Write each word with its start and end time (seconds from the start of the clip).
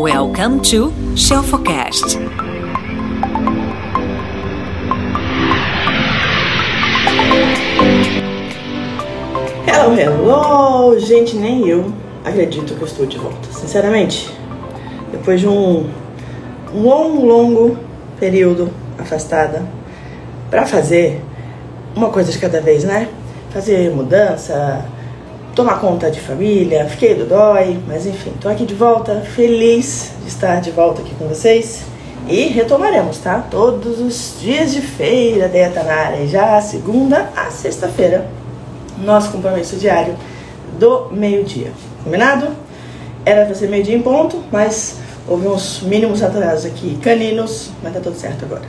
Welcome 0.00 0.60
to 0.70 0.92
Shelfocast. 1.16 2.20
Hello, 9.66 9.92
hello! 9.98 11.00
Gente, 11.00 11.34
nem 11.34 11.66
eu 11.66 11.92
acredito 12.24 12.76
que 12.76 12.80
eu 12.80 12.86
estou 12.86 13.06
de 13.06 13.18
volta. 13.18 13.48
Sinceramente, 13.50 14.32
depois 15.10 15.40
de 15.40 15.48
um 15.48 15.90
longo, 16.72 17.26
longo 17.26 17.76
período 18.20 18.70
afastada 19.00 19.64
para 20.48 20.64
fazer 20.64 21.20
uma 21.96 22.10
coisa 22.10 22.30
de 22.30 22.38
cada 22.38 22.60
vez, 22.60 22.84
né? 22.84 23.08
Fazer 23.50 23.90
mudança, 23.90 24.86
tomar 25.58 25.80
conta 25.80 26.08
de 26.08 26.20
família, 26.20 26.84
fiquei 26.84 27.16
do 27.16 27.26
dói, 27.26 27.80
mas 27.84 28.06
enfim, 28.06 28.32
tô 28.40 28.48
aqui 28.48 28.64
de 28.64 28.74
volta, 28.74 29.22
feliz 29.22 30.12
de 30.22 30.28
estar 30.28 30.60
de 30.60 30.70
volta 30.70 31.02
aqui 31.02 31.12
com 31.16 31.26
vocês. 31.26 31.82
E 32.28 32.46
retomaremos, 32.46 33.18
tá? 33.18 33.44
Todos 33.50 33.98
os 33.98 34.36
dias 34.40 34.72
de 34.72 34.80
feira 34.80 35.48
da 35.48 35.82
na 35.82 35.92
área, 35.92 36.28
já 36.28 36.60
segunda 36.60 37.30
a 37.34 37.50
sexta-feira. 37.50 38.28
Nosso 39.04 39.32
compromisso 39.32 39.74
diário 39.74 40.14
do 40.78 41.08
meio-dia. 41.10 41.72
Combinado? 42.04 42.50
Era 43.26 43.44
pra 43.44 43.54
ser 43.56 43.68
meio-dia 43.68 43.96
em 43.96 44.02
ponto, 44.02 44.40
mas 44.52 44.98
houve 45.26 45.48
uns 45.48 45.80
mínimos 45.82 46.22
atrasos 46.22 46.66
aqui, 46.66 46.96
caninos, 47.02 47.70
mas 47.82 47.92
tá 47.94 47.98
tudo 47.98 48.16
certo 48.16 48.44
agora. 48.44 48.62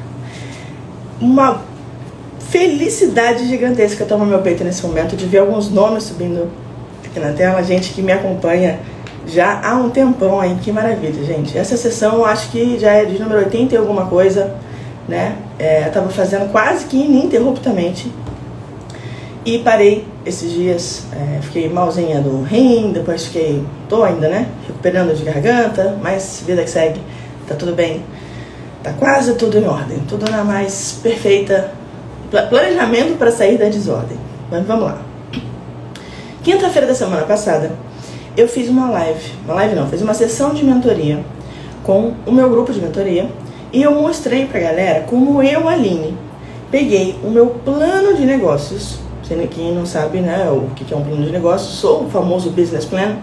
Uma 1.21 1.61
felicidade 2.49 3.47
gigantesca 3.47 4.05
toma 4.05 4.25
meu 4.25 4.41
peito 4.41 4.63
nesse 4.63 4.83
momento 4.83 5.15
de 5.15 5.27
ver 5.27 5.37
alguns 5.37 5.69
nomes 5.69 6.05
subindo 6.05 6.49
aqui 7.09 7.19
na 7.19 7.33
tela, 7.33 7.61
gente 7.63 7.93
que 7.93 8.01
me 8.01 8.11
acompanha 8.11 8.79
já 9.27 9.61
há 9.63 9.75
um 9.75 9.89
tempão 9.89 10.39
aí, 10.39 10.55
que 10.61 10.71
maravilha, 10.71 11.23
gente. 11.23 11.57
Essa 11.57 11.77
sessão 11.77 12.25
acho 12.25 12.49
que 12.49 12.79
já 12.79 12.91
é 12.91 13.05
de 13.05 13.19
número 13.19 13.39
80 13.39 13.75
e 13.75 13.77
alguma 13.77 14.05
coisa, 14.07 14.55
né? 15.07 15.35
É, 15.57 15.87
eu 15.87 15.91
tava 15.91 16.09
fazendo 16.09 16.51
quase 16.51 16.85
que 16.85 16.97
ininterruptamente. 16.97 18.11
E 19.45 19.59
parei 19.59 20.05
esses 20.25 20.51
dias, 20.51 21.05
é, 21.13 21.41
fiquei 21.41 21.69
malzinha 21.69 22.21
do 22.21 22.43
rim, 22.43 22.91
depois 22.91 23.25
fiquei, 23.25 23.63
tô 23.87 24.03
ainda, 24.03 24.27
né? 24.29 24.47
Recuperando 24.67 25.15
de 25.15 25.23
garganta, 25.23 25.97
mas 26.01 26.43
vida 26.45 26.63
que 26.63 26.69
segue, 26.69 27.01
tá 27.47 27.55
tudo 27.55 27.73
bem. 27.73 28.03
Tá 28.83 28.93
quase 28.93 29.33
tudo 29.35 29.57
em 29.57 29.65
ordem, 29.65 29.99
tudo 30.07 30.29
na 30.31 30.43
mais 30.43 30.99
perfeita 31.03 31.71
planejamento 32.49 33.17
para 33.17 33.31
sair 33.31 33.57
da 33.57 33.65
desordem. 33.65 34.17
Mas 34.51 34.65
vamos 34.65 34.85
lá. 34.85 35.08
Quinta-feira 36.49 36.87
da 36.87 36.95
semana 36.95 37.27
passada, 37.27 37.73
eu 38.35 38.47
fiz 38.47 38.69
uma 38.69 38.89
live, 38.89 39.33
uma 39.45 39.53
live 39.53 39.75
não, 39.75 39.87
fiz 39.87 40.01
uma 40.01 40.15
sessão 40.15 40.51
de 40.51 40.65
mentoria 40.65 41.23
com 41.83 42.15
o 42.25 42.31
meu 42.31 42.49
grupo 42.49 42.73
de 42.73 42.81
mentoria 42.81 43.29
e 43.71 43.83
eu 43.83 43.91
mostrei 43.91 44.47
pra 44.47 44.59
galera 44.59 45.01
como 45.01 45.43
eu, 45.43 45.69
Aline, 45.69 46.17
peguei 46.71 47.15
o 47.23 47.29
meu 47.29 47.49
plano 47.63 48.15
de 48.15 48.25
negócios, 48.25 48.97
sendo 49.21 49.47
quem 49.47 49.75
não 49.75 49.85
sabe, 49.85 50.21
né, 50.21 50.49
o 50.49 50.73
que 50.73 50.91
é 50.91 50.97
um 50.97 51.03
plano 51.03 51.23
de 51.23 51.31
negócios, 51.31 51.75
sou 51.75 52.05
o 52.05 52.09
famoso 52.09 52.49
business 52.49 52.83
plan, 52.83 53.17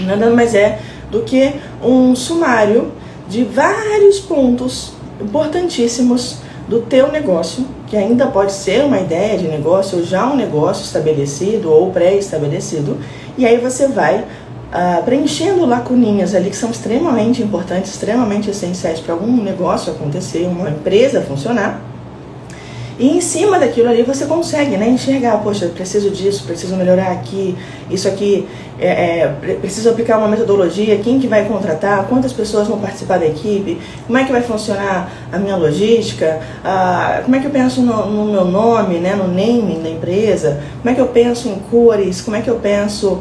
nada 0.00 0.30
mais 0.30 0.54
é 0.54 0.78
do 1.10 1.20
que 1.24 1.52
um 1.84 2.16
sumário 2.16 2.90
de 3.28 3.44
vários 3.44 4.18
pontos 4.18 4.94
importantíssimos 5.20 6.38
do 6.68 6.80
teu 6.82 7.12
negócio, 7.12 7.66
que 7.86 7.96
ainda 7.96 8.26
pode 8.26 8.52
ser 8.52 8.84
uma 8.84 8.98
ideia 8.98 9.38
de 9.38 9.46
negócio 9.46 9.98
ou 9.98 10.04
já 10.04 10.26
um 10.26 10.36
negócio 10.36 10.84
estabelecido 10.84 11.70
ou 11.70 11.90
pré-estabelecido, 11.90 12.98
e 13.38 13.46
aí 13.46 13.58
você 13.58 13.86
vai 13.86 14.20
uh, 14.20 15.02
preenchendo 15.04 15.64
lacuninhas 15.64 16.34
ali 16.34 16.50
que 16.50 16.56
são 16.56 16.70
extremamente 16.70 17.42
importantes, 17.42 17.92
extremamente 17.92 18.50
essenciais 18.50 18.98
para 18.98 19.14
algum 19.14 19.42
negócio 19.42 19.92
acontecer, 19.92 20.46
uma 20.46 20.70
empresa 20.70 21.20
funcionar. 21.20 21.80
E 22.98 23.18
em 23.18 23.20
cima 23.20 23.58
daquilo 23.58 23.90
ali 23.90 24.02
você 24.02 24.24
consegue 24.24 24.76
né, 24.78 24.88
enxergar, 24.88 25.42
poxa, 25.42 25.66
preciso 25.66 26.10
disso, 26.10 26.44
preciso 26.44 26.74
melhorar 26.76 27.12
aqui, 27.12 27.54
isso 27.90 28.08
aqui, 28.08 28.48
é, 28.78 29.20
é, 29.20 29.58
preciso 29.60 29.90
aplicar 29.90 30.16
uma 30.16 30.28
metodologia, 30.28 30.96
quem 30.98 31.20
que 31.20 31.26
vai 31.26 31.44
contratar, 31.44 32.06
quantas 32.08 32.32
pessoas 32.32 32.66
vão 32.66 32.78
participar 32.78 33.18
da 33.18 33.26
equipe, 33.26 33.78
como 34.06 34.16
é 34.16 34.24
que 34.24 34.32
vai 34.32 34.40
funcionar 34.40 35.12
a 35.30 35.38
minha 35.38 35.56
logística, 35.56 36.40
como 37.22 37.36
é 37.36 37.40
que 37.40 37.46
eu 37.46 37.50
penso 37.50 37.82
no, 37.82 38.06
no, 38.06 38.32
meu 38.32 38.46
nome, 38.46 38.98
né, 38.98 39.14
no 39.14 39.28
naming 39.28 39.82
da 39.82 39.90
empresa, 39.90 40.62
como 40.80 40.90
é 40.90 40.94
que 40.94 41.00
eu 41.00 41.08
penso 41.08 41.48
em 41.48 41.56
cores, 41.70 42.22
como 42.22 42.34
é 42.34 42.40
que 42.40 42.48
eu 42.48 42.56
penso 42.56 43.20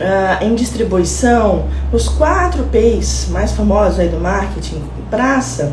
ah, 0.00 0.38
em 0.40 0.54
distribuição, 0.54 1.66
os 1.92 2.08
quatro 2.08 2.64
P's 2.64 3.28
mais 3.30 3.52
famosos 3.52 4.00
aí 4.00 4.08
do 4.08 4.18
marketing, 4.18 4.82
praça, 5.10 5.70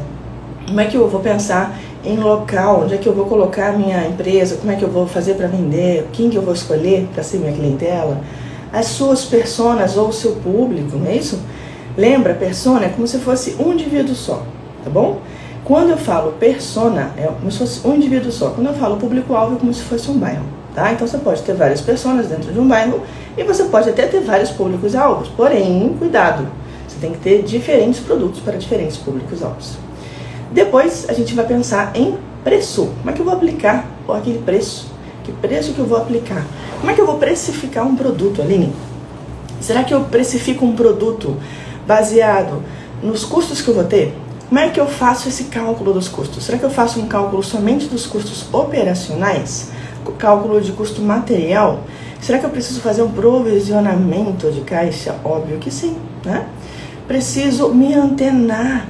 como 0.67 0.79
é 0.79 0.85
que 0.85 0.95
eu 0.95 1.07
vou 1.07 1.19
pensar 1.19 1.79
em 2.03 2.17
local, 2.17 2.81
onde 2.83 2.93
é 2.93 2.97
que 2.97 3.07
eu 3.07 3.13
vou 3.13 3.25
colocar 3.25 3.69
a 3.69 3.71
minha 3.73 4.07
empresa, 4.07 4.57
como 4.57 4.71
é 4.71 4.75
que 4.75 4.83
eu 4.83 4.89
vou 4.89 5.05
fazer 5.05 5.33
para 5.33 5.47
vender, 5.47 6.07
quem 6.13 6.29
que 6.29 6.37
eu 6.37 6.41
vou 6.41 6.53
escolher 6.53 7.07
para 7.13 7.23
ser 7.23 7.37
minha 7.39 7.51
clientela, 7.51 8.21
as 8.71 8.85
suas 8.87 9.25
personas 9.25 9.97
ou 9.97 10.09
o 10.09 10.13
seu 10.13 10.33
público, 10.37 10.97
não 10.97 11.07
é 11.07 11.15
isso? 11.15 11.39
Lembra, 11.97 12.33
persona 12.33 12.85
é 12.85 12.89
como 12.89 13.07
se 13.07 13.17
fosse 13.17 13.55
um 13.59 13.73
indivíduo 13.73 14.15
só, 14.15 14.43
tá 14.83 14.89
bom? 14.89 15.19
Quando 15.65 15.89
eu 15.89 15.97
falo 15.97 16.31
persona, 16.33 17.11
é 17.17 17.27
como 17.27 17.51
se 17.51 17.57
fosse 17.59 17.87
um 17.87 17.93
indivíduo 17.95 18.31
só. 18.31 18.49
Quando 18.49 18.67
eu 18.67 18.73
falo 18.73 18.97
público-alvo, 18.97 19.55
é 19.55 19.59
como 19.59 19.73
se 19.73 19.83
fosse 19.83 20.09
um 20.09 20.17
bairro, 20.17 20.45
tá? 20.73 20.91
Então 20.91 21.05
você 21.07 21.17
pode 21.17 21.41
ter 21.41 21.53
várias 21.53 21.81
pessoas 21.81 22.27
dentro 22.27 22.51
de 22.51 22.59
um 22.59 22.67
bairro 22.67 23.01
e 23.37 23.43
você 23.43 23.65
pode 23.65 23.89
até 23.89 24.07
ter 24.07 24.21
vários 24.21 24.49
públicos-alvos. 24.49 25.27
Porém, 25.27 25.95
cuidado, 25.99 26.47
você 26.87 26.97
tem 26.99 27.11
que 27.11 27.19
ter 27.19 27.43
diferentes 27.43 27.99
produtos 27.99 28.39
para 28.39 28.57
diferentes 28.57 28.97
públicos-alvos. 28.97 29.88
Depois 30.51 31.05
a 31.07 31.13
gente 31.13 31.33
vai 31.35 31.45
pensar 31.45 31.91
em 31.95 32.17
preço. 32.43 32.91
Como 32.99 33.09
é 33.09 33.13
que 33.13 33.19
eu 33.19 33.25
vou 33.25 33.33
aplicar 33.33 33.85
aquele 34.09 34.39
preço? 34.39 34.91
Que 35.23 35.31
preço 35.31 35.73
que 35.73 35.79
eu 35.79 35.85
vou 35.85 35.97
aplicar? 35.97 36.45
Como 36.79 36.91
é 36.91 36.95
que 36.95 37.01
eu 37.01 37.05
vou 37.05 37.17
precificar 37.17 37.85
um 37.85 37.95
produto, 37.95 38.41
Aline? 38.41 38.73
Será 39.61 39.83
que 39.83 39.93
eu 39.93 40.05
precifico 40.05 40.65
um 40.65 40.75
produto 40.75 41.37
baseado 41.85 42.63
nos 43.03 43.23
custos 43.23 43.61
que 43.61 43.67
eu 43.67 43.75
vou 43.75 43.83
ter? 43.83 44.15
Como 44.47 44.59
é 44.59 44.69
que 44.69 44.79
eu 44.79 44.87
faço 44.87 45.29
esse 45.29 45.43
cálculo 45.45 45.93
dos 45.93 46.07
custos? 46.07 46.43
Será 46.43 46.57
que 46.57 46.63
eu 46.63 46.71
faço 46.71 46.99
um 46.99 47.07
cálculo 47.07 47.43
somente 47.43 47.85
dos 47.87 48.07
custos 48.07 48.51
operacionais? 48.51 49.71
Cálculo 50.17 50.59
de 50.59 50.71
custo 50.71 51.01
material? 51.03 51.81
Será 52.19 52.39
que 52.39 52.45
eu 52.45 52.49
preciso 52.49 52.81
fazer 52.81 53.03
um 53.03 53.11
provisionamento 53.11 54.51
de 54.51 54.61
caixa? 54.61 55.15
Óbvio 55.23 55.59
que 55.59 55.69
sim, 55.69 55.95
né? 56.25 56.47
Preciso 57.07 57.69
me 57.69 57.93
antenar 57.93 58.87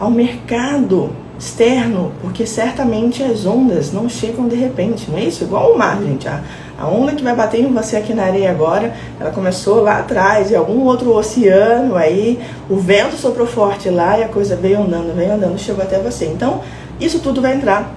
ao 0.00 0.10
mercado 0.10 1.10
externo, 1.38 2.12
porque 2.22 2.46
certamente 2.46 3.22
as 3.22 3.44
ondas 3.44 3.92
não 3.92 4.08
chegam 4.08 4.48
de 4.48 4.56
repente, 4.56 5.10
não 5.10 5.18
é 5.18 5.24
isso? 5.24 5.44
Igual 5.44 5.72
o 5.72 5.78
mar, 5.78 6.02
gente. 6.02 6.26
A, 6.26 6.42
a 6.78 6.88
onda 6.88 7.12
que 7.12 7.22
vai 7.22 7.36
bater 7.36 7.60
em 7.60 7.72
você 7.72 7.98
aqui 7.98 8.14
na 8.14 8.24
areia 8.24 8.50
agora, 8.50 8.94
ela 9.20 9.30
começou 9.30 9.82
lá 9.82 9.98
atrás, 9.98 10.50
em 10.50 10.56
algum 10.56 10.84
outro 10.84 11.14
oceano, 11.14 11.96
aí 11.96 12.40
o 12.68 12.76
vento 12.76 13.16
soprou 13.16 13.46
forte 13.46 13.90
lá 13.90 14.18
e 14.18 14.24
a 14.24 14.28
coisa 14.28 14.56
veio 14.56 14.82
andando, 14.82 15.14
veio 15.14 15.34
andando, 15.34 15.58
chegou 15.58 15.82
até 15.82 15.98
você. 15.98 16.26
Então, 16.26 16.62
isso 16.98 17.18
tudo 17.20 17.42
vai 17.42 17.54
entrar 17.54 17.94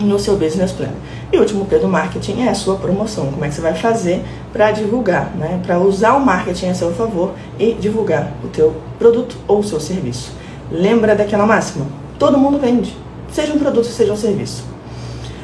no 0.00 0.18
seu 0.18 0.36
business 0.36 0.72
plan. 0.72 0.90
E 1.32 1.36
o 1.36 1.40
último 1.40 1.64
P 1.64 1.78
do 1.78 1.88
marketing 1.88 2.42
é 2.42 2.48
a 2.50 2.54
sua 2.54 2.76
promoção. 2.76 3.26
Como 3.26 3.44
é 3.44 3.48
que 3.48 3.54
você 3.54 3.60
vai 3.60 3.74
fazer 3.74 4.22
para 4.52 4.70
divulgar, 4.70 5.32
né? 5.36 5.60
Para 5.64 5.78
usar 5.78 6.14
o 6.14 6.20
marketing 6.20 6.68
a 6.68 6.74
seu 6.74 6.92
favor 6.92 7.32
e 7.58 7.72
divulgar 7.74 8.32
o 8.44 8.48
teu 8.48 8.74
produto 8.98 9.36
ou 9.48 9.60
o 9.60 9.64
seu 9.64 9.80
serviço. 9.80 10.41
Lembra 10.72 11.14
daquela 11.14 11.44
máxima? 11.44 11.86
Todo 12.18 12.38
mundo 12.38 12.58
vende, 12.58 12.96
seja 13.30 13.52
um 13.52 13.58
produto, 13.58 13.86
seja 13.86 14.12
um 14.12 14.16
serviço. 14.16 14.64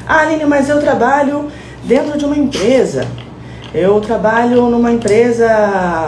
Ah, 0.07 0.21
Aline, 0.21 0.43
mas 0.45 0.69
eu 0.69 0.79
trabalho 0.79 1.51
dentro 1.83 2.17
de 2.17 2.25
uma 2.25 2.35
empresa. 2.35 3.05
Eu 3.71 4.01
trabalho 4.01 4.67
numa 4.69 4.91
empresa 4.91 5.47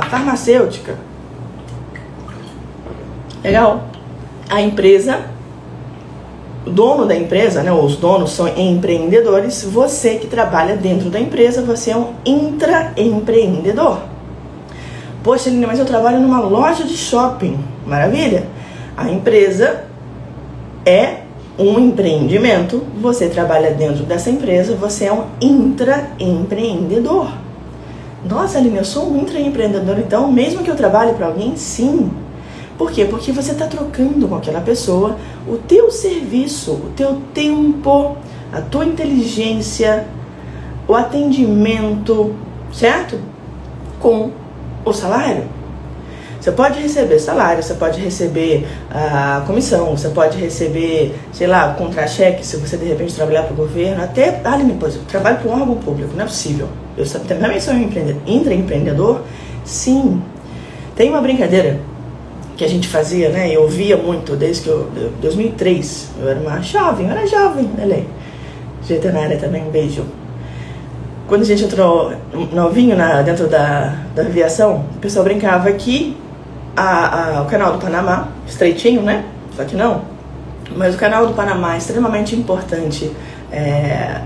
farmacêutica. 0.10 0.96
Legal. 3.44 3.84
A 4.50 4.60
empresa, 4.60 5.20
o 6.66 6.72
dono 6.72 7.06
da 7.06 7.16
empresa, 7.16 7.62
né, 7.62 7.72
os 7.72 7.96
donos 7.96 8.32
são 8.32 8.48
empreendedores. 8.48 9.64
Você 9.64 10.16
que 10.16 10.26
trabalha 10.26 10.76
dentro 10.76 11.12
da 11.12 11.20
empresa, 11.20 11.62
você 11.62 11.92
é 11.92 11.98
um 11.98 12.14
intraempreendedor. 12.26 14.00
Poxa, 15.24 15.50
Aline, 15.50 15.68
mas 15.68 15.78
eu 15.78 15.86
trabalho 15.86 16.20
numa 16.20 16.40
loja 16.40 16.84
de 16.84 16.98
shopping. 16.98 17.64
Maravilha. 17.86 18.48
A 19.02 19.10
empresa 19.10 19.86
é 20.86 21.22
um 21.58 21.80
empreendimento, 21.80 22.84
você 23.02 23.28
trabalha 23.28 23.72
dentro 23.72 24.04
dessa 24.04 24.30
empresa, 24.30 24.76
você 24.76 25.06
é 25.06 25.14
um 25.14 25.26
intraempreendedor. 25.42 27.32
Nossa, 28.24 28.60
Aline, 28.60 28.78
eu 28.78 28.86
sou 28.86 29.12
um 29.12 29.18
intraempreendedor, 29.18 29.98
então, 29.98 30.32
mesmo 30.32 30.64
que 30.64 30.70
eu 30.70 30.76
trabalhe 30.76 31.14
para 31.14 31.26
alguém, 31.26 31.56
sim. 31.56 32.12
Por 32.78 32.92
quê? 32.92 33.06
Porque 33.06 33.32
você 33.32 33.54
está 33.54 33.66
trocando 33.66 34.28
com 34.28 34.36
aquela 34.36 34.62
pessoa 34.62 35.18
o 35.48 35.58
teu 35.58 35.90
serviço, 35.90 36.74
o 36.74 36.92
teu 36.96 37.20
tempo, 37.34 38.16
a 38.54 38.62
tua 38.62 38.86
inteligência, 38.86 40.06
o 40.88 40.94
atendimento, 40.94 42.36
certo? 42.72 43.20
Com 44.00 44.30
o 44.86 44.94
salário. 44.94 45.46
Você 46.42 46.52
pode 46.52 46.82
receber 46.82 47.20
salário, 47.20 47.62
você 47.62 47.76
pode 47.76 48.02
receber 48.02 48.68
a 48.90 49.42
uh, 49.44 49.46
comissão, 49.46 49.96
você 49.96 50.10
pode 50.10 50.40
receber, 50.40 51.14
sei 51.32 51.46
lá, 51.46 51.76
contra-cheque 51.76 52.44
se 52.44 52.58
você 52.58 52.78
de 52.78 52.86
repente 52.86 53.14
trabalhar 53.14 53.44
para 53.44 53.54
o 53.54 53.56
governo, 53.56 54.04
até, 54.04 54.42
ah, 54.44 54.58
me 54.58 54.76
eu 54.82 54.92
trabalho 55.08 55.38
para 55.38 55.52
um 55.52 55.54
órgão 55.54 55.76
público, 55.76 56.10
não 56.16 56.24
é 56.24 56.28
possível. 56.28 56.68
Eu 56.98 57.06
também 57.28 57.60
sou 57.60 57.76
um 57.76 57.84
empreendedor, 57.84 58.22
intraempreendedor? 58.26 59.22
Sim. 59.64 60.20
Tem 60.96 61.12
uma 61.12 61.22
brincadeira 61.22 61.80
que 62.58 62.66
a 62.66 62.68
gente 62.68 62.88
fazia, 62.88 63.30
né? 63.30 63.56
Eu 63.56 63.68
via 63.68 63.96
muito 63.96 64.36
desde 64.36 64.64
que 64.64 64.70
eu, 64.70 64.90
2003, 65.22 66.10
eu 66.24 66.28
era 66.28 66.40
uma 66.40 66.60
jovem, 66.60 67.06
eu 67.06 67.12
era 67.12 67.28
jovem, 67.28 67.66
né, 67.66 67.86
Lê? 67.86 68.04
Veterinária 68.82 69.38
também, 69.38 69.62
um 69.62 69.70
beijo. 69.70 70.04
Quando 71.28 71.44
a 71.44 71.46
gente 71.46 71.66
entrou 71.66 72.14
novinho 72.52 72.98
na, 72.98 73.22
dentro 73.22 73.48
da, 73.48 73.96
da 74.16 74.24
aviação, 74.24 74.86
o 74.96 75.00
pessoal 75.00 75.24
brincava 75.24 75.72
que 75.74 76.18
a, 76.76 77.38
a, 77.38 77.42
o 77.42 77.46
canal 77.46 77.74
do 77.74 77.80
Panamá, 77.80 78.30
estreitinho, 78.48 79.02
né? 79.02 79.26
Só 79.56 79.64
que 79.64 79.76
não. 79.76 80.02
Mas 80.76 80.96
o 80.96 80.98
canal 80.98 81.28
do 81.28 81.34
Panamá 81.34 81.76
é 81.76 81.78
extremamente 81.78 82.36
importante, 82.36 83.12
é, 83.52 84.22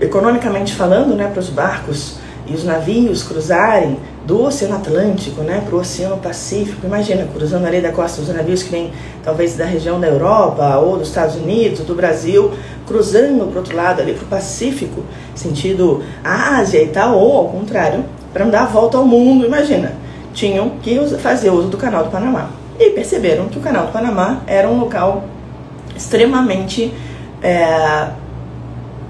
economicamente 0.00 0.74
falando, 0.74 1.14
né, 1.14 1.28
para 1.28 1.40
os 1.40 1.48
barcos 1.48 2.18
e 2.46 2.54
os 2.54 2.64
navios 2.64 3.22
cruzarem 3.22 3.98
do 4.26 4.42
Oceano 4.42 4.76
Atlântico 4.76 5.42
né, 5.42 5.62
para 5.64 5.74
o 5.74 5.80
Oceano 5.80 6.18
Pacífico. 6.18 6.86
Imagina, 6.86 7.26
cruzando 7.32 7.66
ali 7.66 7.80
da 7.80 7.92
costa 7.92 8.20
dos 8.20 8.34
navios 8.34 8.62
que 8.62 8.70
vêm 8.70 8.92
talvez 9.22 9.56
da 9.56 9.64
região 9.64 10.00
da 10.00 10.08
Europa 10.08 10.78
ou 10.78 10.98
dos 10.98 11.08
Estados 11.08 11.36
Unidos, 11.36 11.80
do 11.80 11.94
Brasil, 11.94 12.52
cruzando 12.86 13.46
para 13.46 13.54
o 13.54 13.56
outro 13.58 13.76
lado 13.76 14.00
ali 14.00 14.14
para 14.14 14.24
o 14.24 14.26
Pacífico, 14.26 15.02
sentido 15.34 16.02
Ásia 16.24 16.82
e 16.82 16.88
tal, 16.88 17.18
ou 17.18 17.38
ao 17.38 17.48
contrário, 17.48 18.04
para 18.32 18.44
dar 18.44 18.62
a 18.62 18.66
volta 18.66 18.98
ao 18.98 19.04
mundo. 19.04 19.46
Imagina, 19.46 19.92
tinham 20.32 20.70
que 20.82 20.98
fazer 21.18 21.50
uso 21.50 21.68
do 21.68 21.76
Canal 21.76 22.04
do 22.04 22.10
Panamá. 22.10 22.50
E 22.78 22.90
perceberam 22.90 23.48
que 23.48 23.58
o 23.58 23.60
Canal 23.60 23.86
do 23.86 23.92
Panamá 23.92 24.40
era 24.46 24.68
um 24.68 24.80
local 24.80 25.24
extremamente 25.96 26.92
é, 27.42 28.08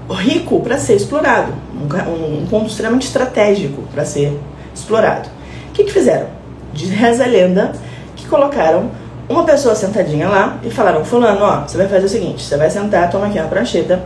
rico 0.09 0.59
para 0.61 0.77
ser 0.77 0.95
explorado, 0.95 1.53
um, 1.73 2.41
um 2.41 2.47
ponto 2.47 2.67
extremamente 2.67 3.07
estratégico 3.07 3.83
para 3.93 4.03
ser 4.05 4.37
explorado. 4.73 5.29
O 5.69 5.73
que, 5.73 5.85
que 5.85 5.91
fizeram? 5.91 6.27
De 6.73 6.85
reza 6.87 7.23
a 7.23 7.27
lenda 7.27 7.71
que 8.15 8.27
colocaram 8.27 8.89
uma 9.29 9.43
pessoa 9.43 9.75
sentadinha 9.75 10.27
lá 10.27 10.57
e 10.63 10.69
falaram: 10.69 11.05
Fulano, 11.05 11.43
ó, 11.43 11.61
você 11.61 11.77
vai 11.77 11.87
fazer 11.87 12.05
o 12.05 12.09
seguinte: 12.09 12.43
você 12.43 12.57
vai 12.57 12.69
sentar, 12.69 13.09
toma 13.09 13.27
aqui 13.27 13.39
uma 13.39 13.47
prancheta, 13.47 14.03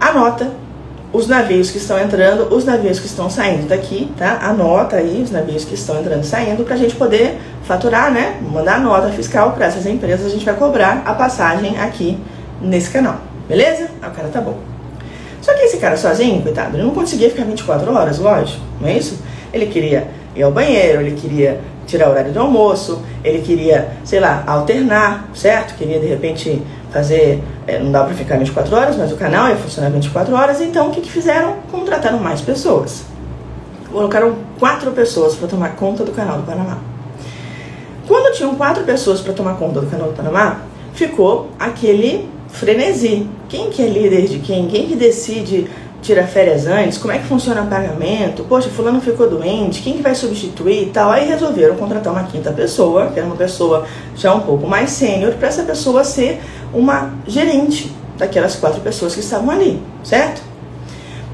anota 0.00 0.50
os 1.14 1.28
navios 1.28 1.70
que 1.70 1.78
estão 1.78 1.96
entrando, 1.96 2.52
os 2.52 2.64
navios 2.64 2.98
que 2.98 3.06
estão 3.06 3.30
saindo 3.30 3.68
daqui, 3.68 4.10
tá? 4.18 4.40
Anota 4.42 4.96
aí 4.96 5.22
os 5.22 5.30
navios 5.30 5.64
que 5.64 5.74
estão 5.74 6.00
entrando 6.00 6.24
e 6.24 6.26
saindo 6.26 6.64
para 6.64 6.74
a 6.74 6.76
gente 6.76 6.96
poder 6.96 7.38
faturar, 7.62 8.12
né? 8.12 8.40
Mandar 8.52 8.80
nota 8.80 9.08
fiscal 9.10 9.52
para 9.52 9.66
essas 9.66 9.86
empresas, 9.86 10.26
a 10.26 10.28
gente 10.28 10.44
vai 10.44 10.56
cobrar 10.56 11.04
a 11.06 11.14
passagem 11.14 11.78
aqui 11.78 12.18
nesse 12.60 12.90
canal, 12.90 13.18
beleza? 13.48 13.90
Ah, 14.02 14.08
o 14.08 14.10
cara 14.10 14.28
tá 14.28 14.40
bom. 14.40 14.58
Só 15.40 15.54
que 15.54 15.60
esse 15.60 15.76
cara 15.76 15.96
sozinho, 15.96 16.42
coitado, 16.42 16.76
ele 16.76 16.82
não 16.82 16.94
conseguia 16.94 17.30
ficar 17.30 17.44
24 17.44 17.94
horas, 17.94 18.18
lógico, 18.18 18.60
não 18.80 18.88
é 18.88 18.98
isso? 18.98 19.22
Ele 19.52 19.66
queria 19.66 20.08
ir 20.34 20.42
ao 20.42 20.50
banheiro, 20.50 21.00
ele 21.00 21.12
queria 21.12 21.60
tirar 21.86 22.08
o 22.08 22.10
horário 22.10 22.32
do 22.32 22.40
almoço, 22.40 23.02
ele 23.22 23.40
queria, 23.42 23.92
sei 24.04 24.20
lá, 24.20 24.44
alternar, 24.46 25.28
certo? 25.34 25.76
Queria 25.76 25.98
de 25.98 26.06
repente 26.06 26.62
fazer, 26.90 27.42
é, 27.66 27.78
não 27.78 27.90
dá 27.90 28.04
para 28.04 28.14
ficar 28.14 28.38
24 28.38 28.74
horas, 28.74 28.96
mas 28.96 29.12
o 29.12 29.16
canal 29.16 29.48
ia 29.48 29.56
funcionar 29.56 29.90
24 29.90 30.34
horas, 30.34 30.60
então 30.60 30.88
o 30.88 30.90
que, 30.90 31.00
que 31.00 31.10
fizeram? 31.10 31.56
Contrataram 31.70 32.18
mais 32.18 32.40
pessoas. 32.40 33.04
Colocaram 33.90 34.36
quatro 34.58 34.90
pessoas 34.92 35.34
para 35.34 35.48
tomar 35.48 35.76
conta 35.76 36.04
do 36.04 36.12
canal 36.12 36.38
do 36.38 36.44
Panamá. 36.44 36.78
Quando 38.06 38.34
tinham 38.34 38.54
quatro 38.54 38.84
pessoas 38.84 39.20
para 39.20 39.32
tomar 39.32 39.54
conta 39.56 39.80
do 39.80 39.86
canal 39.86 40.08
do 40.08 40.14
Panamá, 40.14 40.60
ficou 40.92 41.50
aquele 41.58 42.28
frenesi. 42.48 43.28
Quem 43.48 43.70
que 43.70 43.82
é 43.82 43.86
líder 43.86 44.26
de 44.28 44.38
quem? 44.38 44.68
Quem 44.68 44.86
que 44.86 44.94
decide 44.94 45.68
tira 46.04 46.26
férias 46.26 46.66
antes, 46.66 46.98
como 46.98 47.12
é 47.14 47.18
que 47.18 47.24
funciona 47.24 47.62
o 47.62 47.66
pagamento, 47.66 48.44
poxa, 48.44 48.68
fulano 48.68 49.00
ficou 49.00 49.28
doente, 49.28 49.80
quem 49.80 49.94
que 49.94 50.02
vai 50.02 50.14
substituir 50.14 50.82
e 50.82 50.86
tal. 50.90 51.10
Aí 51.10 51.26
resolveram 51.26 51.74
contratar 51.76 52.12
uma 52.12 52.24
quinta 52.24 52.52
pessoa, 52.52 53.06
que 53.06 53.18
era 53.18 53.26
uma 53.26 53.36
pessoa 53.36 53.86
já 54.14 54.34
um 54.34 54.40
pouco 54.40 54.66
mais 54.66 54.90
sênior, 54.90 55.32
para 55.32 55.48
essa 55.48 55.62
pessoa 55.62 56.04
ser 56.04 56.40
uma 56.74 57.14
gerente 57.26 57.90
daquelas 58.18 58.54
quatro 58.54 58.82
pessoas 58.82 59.14
que 59.14 59.20
estavam 59.20 59.50
ali, 59.50 59.82
certo? 60.04 60.42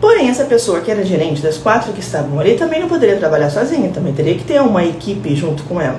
Porém, 0.00 0.31
essa 0.31 0.44
pessoa 0.44 0.81
que 0.81 0.90
era 0.90 1.05
gerente 1.05 1.43
das 1.43 1.58
quatro 1.58 1.93
que 1.93 2.00
estavam 2.00 2.38
ali 2.38 2.55
também 2.55 2.81
não 2.81 2.88
poderia 2.88 3.16
trabalhar 3.16 3.50
sozinha, 3.50 3.90
também 3.90 4.14
teria 4.14 4.37
que 4.37 4.44
ter 4.44 4.61
uma 4.62 4.84
equipe 4.84 5.34
junto 5.34 5.64
com 5.64 5.81
ela. 5.81 5.99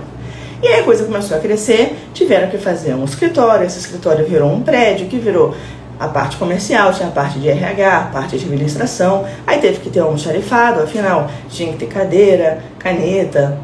E 0.63 0.67
aí 0.67 0.79
a 0.79 0.83
coisa 0.83 1.03
começou 1.03 1.35
a 1.35 1.39
crescer, 1.39 1.97
tiveram 2.13 2.50
que 2.50 2.57
fazer 2.57 2.94
um 2.94 3.03
escritório, 3.03 3.65
esse 3.65 3.79
escritório 3.79 4.25
virou 4.25 4.51
um 4.51 4.62
prédio, 4.62 5.07
que 5.07 5.17
virou 5.17 5.53
a 6.01 6.07
parte 6.07 6.36
comercial, 6.38 6.92
tinha 6.92 7.09
a 7.09 7.12
parte 7.12 7.38
de 7.38 7.48
RH, 7.48 7.98
a 7.98 8.03
parte 8.06 8.36
de 8.36 8.45
administração, 8.45 9.24
aí 9.45 9.59
teve 9.59 9.80
que 9.81 9.89
ter 9.92 10.03
um 10.03 10.18
xarifado, 10.18 10.81
afinal 10.81 11.30
tinha 11.48 11.71
que 11.71 11.77
ter 11.77 11.86
cadeira, 11.86 12.57
caneta, 12.80 13.59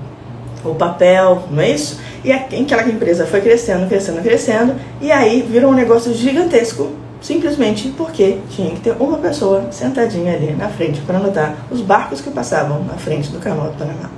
o 0.63 0.75
papel, 0.75 1.41
não 1.49 1.63
é 1.63 1.71
isso? 1.71 1.99
E 2.23 2.31
aquela 2.31 2.83
empresa 2.83 3.25
foi 3.25 3.41
crescendo, 3.41 3.87
crescendo, 3.87 4.21
crescendo, 4.21 4.75
e 5.01 5.11
aí 5.11 5.41
virou 5.49 5.71
um 5.71 5.73
negócio 5.73 6.13
gigantesco, 6.13 6.91
simplesmente 7.19 7.87
porque 7.97 8.37
tinha 8.51 8.69
que 8.69 8.81
ter 8.81 8.95
uma 8.99 9.17
pessoa 9.17 9.71
sentadinha 9.71 10.35
ali 10.35 10.51
na 10.51 10.69
frente 10.69 11.01
para 11.01 11.17
anotar 11.17 11.55
os 11.71 11.81
barcos 11.81 12.21
que 12.21 12.29
passavam 12.29 12.83
na 12.83 12.93
frente 12.93 13.31
do 13.31 13.39
canal 13.39 13.71
do 13.71 13.77
Panamá. 13.79 14.11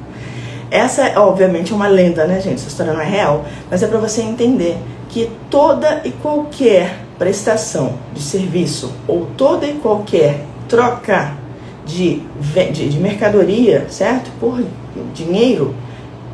Essa, 0.70 1.18
obviamente, 1.22 1.72
é 1.72 1.76
uma 1.76 1.88
lenda, 1.88 2.28
né, 2.28 2.42
gente? 2.42 2.56
Essa 2.56 2.68
história 2.68 2.92
não 2.92 3.02
é 3.02 3.06
real, 3.06 3.46
mas 3.72 3.82
é 3.82 3.88
para 3.88 3.98
você 3.98 4.22
entender 4.22 4.78
que 5.08 5.32
toda 5.50 6.02
e 6.04 6.12
qualquer 6.12 7.09
prestação 7.20 7.96
de 8.14 8.22
serviço 8.22 8.94
ou 9.06 9.28
toda 9.38 9.68
e 9.68 9.74
qualquer 9.74 10.46
troca 10.70 11.34
de, 11.86 12.24
de, 12.72 12.90
de 12.90 12.98
mercadoria, 12.98 13.88
certo? 13.90 14.32
Por 14.40 14.64
dinheiro, 15.14 15.76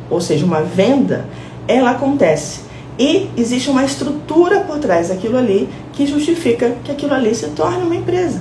ou 0.08 0.20
seja, 0.20 0.46
uma 0.46 0.62
venda, 0.62 1.26
ela 1.66 1.90
acontece. 1.90 2.60
E 2.98 3.28
existe 3.36 3.68
uma 3.68 3.84
estrutura 3.84 4.60
por 4.60 4.78
trás 4.78 5.08
daquilo 5.08 5.36
ali 5.36 5.68
que 5.92 6.06
justifica 6.06 6.76
que 6.84 6.92
aquilo 6.92 7.12
ali 7.12 7.34
se 7.34 7.48
torne 7.48 7.82
uma 7.82 7.96
empresa. 7.96 8.40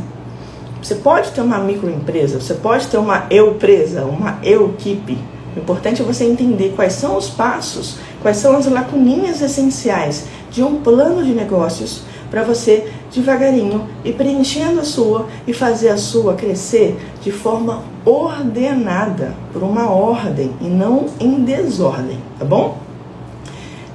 Você 0.82 0.96
pode 0.96 1.32
ter 1.32 1.42
uma 1.42 1.58
microempresa, 1.58 2.40
você 2.40 2.54
pode 2.54 2.88
ter 2.88 2.98
uma 2.98 3.26
eu-presa, 3.32 4.06
uma 4.06 4.38
eu-equipe. 4.44 5.18
O 5.56 5.60
importante 5.60 6.02
é 6.02 6.06
você 6.06 6.26
entender 6.26 6.74
quais 6.76 6.94
são 6.94 7.18
os 7.18 7.30
passos, 7.30 7.98
quais 8.22 8.38
são 8.38 8.56
as 8.56 8.68
lacuninhas 8.68 9.42
essenciais 9.42 10.26
de 10.52 10.62
um 10.62 10.82
plano 10.82 11.24
de 11.24 11.34
negócios 11.34 12.04
para 12.30 12.44
você 12.44 12.88
devagarinho 13.14 13.88
e 14.04 14.12
preenchendo 14.12 14.80
a 14.80 14.84
sua 14.84 15.28
e 15.48 15.54
fazer 15.54 15.90
a 15.90 15.98
sua 15.98 16.34
crescer 16.34 16.98
de 17.22 17.32
forma 17.32 17.84
ordenada, 18.04 19.34
por 19.52 19.64
uma 19.64 19.90
ordem 19.90 20.52
e 20.62 20.66
não 20.66 21.06
em 21.20 21.44
desordem, 21.44 22.20
tá 22.38 22.46
bom? 22.46 22.78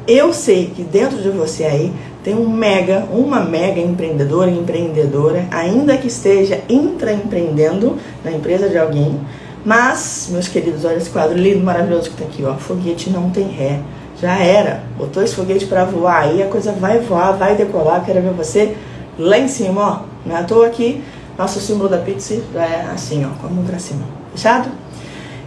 Eu 0.06 0.32
sei 0.32 0.72
que 0.75 0.82
dentro 0.82 1.22
de 1.22 1.28
você 1.30 1.64
aí 1.64 1.92
tem 2.25 2.34
um 2.34 2.49
mega, 2.49 3.06
uma 3.12 3.40
mega 3.40 3.80
empreendedora, 3.80 4.50
empreendedora, 4.50 5.46
ainda 5.50 5.96
que 5.96 6.08
esteja 6.08 6.60
intraempreendendo 6.68 7.96
na 8.25 8.32
empresa 8.32 8.68
de 8.68 8.76
alguém, 8.76 9.20
mas, 9.64 10.28
meus 10.30 10.49
queridos, 10.49 10.84
olha 10.84 10.96
esse 10.96 11.10
quadro 11.10 11.37
lindo, 11.37 11.62
maravilhoso 11.62 12.10
que 12.10 12.16
tá 12.16 12.25
aqui, 12.25 12.42
ó, 12.44 12.54
foguete 12.54 13.10
não 13.10 13.30
tem 13.30 13.46
ré 13.46 13.80
já 14.21 14.39
era. 14.39 14.83
Botou 14.97 15.23
esse 15.23 15.35
foguete 15.35 15.67
para 15.67 15.85
voar 15.85 16.23
aí, 16.23 16.43
a 16.43 16.47
coisa 16.47 16.73
vai 16.73 16.99
voar, 16.99 17.33
vai 17.33 17.57
decolar. 17.57 18.05
Quero 18.05 18.21
ver 18.21 18.33
você 18.33 18.77
lá 19.19 19.39
em 19.39 19.49
cima, 19.49 19.81
ó. 19.81 20.00
Não 20.27 20.37
é 20.37 20.41
à 20.41 20.45
toa 20.45 20.67
aqui, 20.67 21.03
nosso 21.39 21.61
símbolo 21.61 21.89
da 21.89 21.99
pizza 21.99 22.35
é 22.55 22.87
assim, 22.93 23.25
ó, 23.25 23.31
com 23.41 23.47
a 23.47 23.50
mão 23.50 23.65
pra 23.65 23.79
cima. 23.79 24.05
Fechado? 24.33 24.69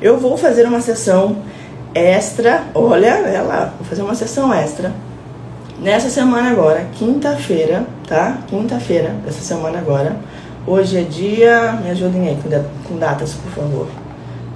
Eu 0.01 0.17
vou 0.17 0.35
fazer 0.37 0.65
uma 0.65 0.81
sessão 0.81 1.37
extra, 1.93 2.63
olha 2.73 3.07
ela, 3.07 3.73
vou 3.77 3.87
fazer 3.87 4.01
uma 4.01 4.15
sessão 4.15 4.53
extra 4.53 4.91
nessa 5.83 6.09
semana 6.09 6.49
agora, 6.49 6.87
quinta-feira, 6.93 7.85
tá? 8.07 8.37
Quinta-feira 8.47 9.09
dessa 9.25 9.41
semana 9.41 9.79
agora. 9.79 10.15
Hoje 10.65 10.97
é 10.97 11.01
dia. 11.01 11.73
Me 11.83 11.91
ajudem 11.91 12.29
aí 12.29 12.39
com 12.87 12.97
datas, 12.97 13.33
por 13.33 13.51
favor. 13.51 13.87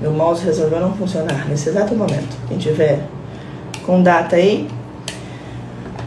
Meu 0.01 0.11
mouse 0.11 0.43
resolveu 0.45 0.79
não 0.79 0.93
funcionar 0.93 1.45
nesse 1.49 1.69
exato 1.69 1.93
momento. 1.95 2.35
Quem 2.47 2.57
tiver 2.57 3.01
com 3.87 4.03
data 4.03 4.35
aí. 4.35 4.67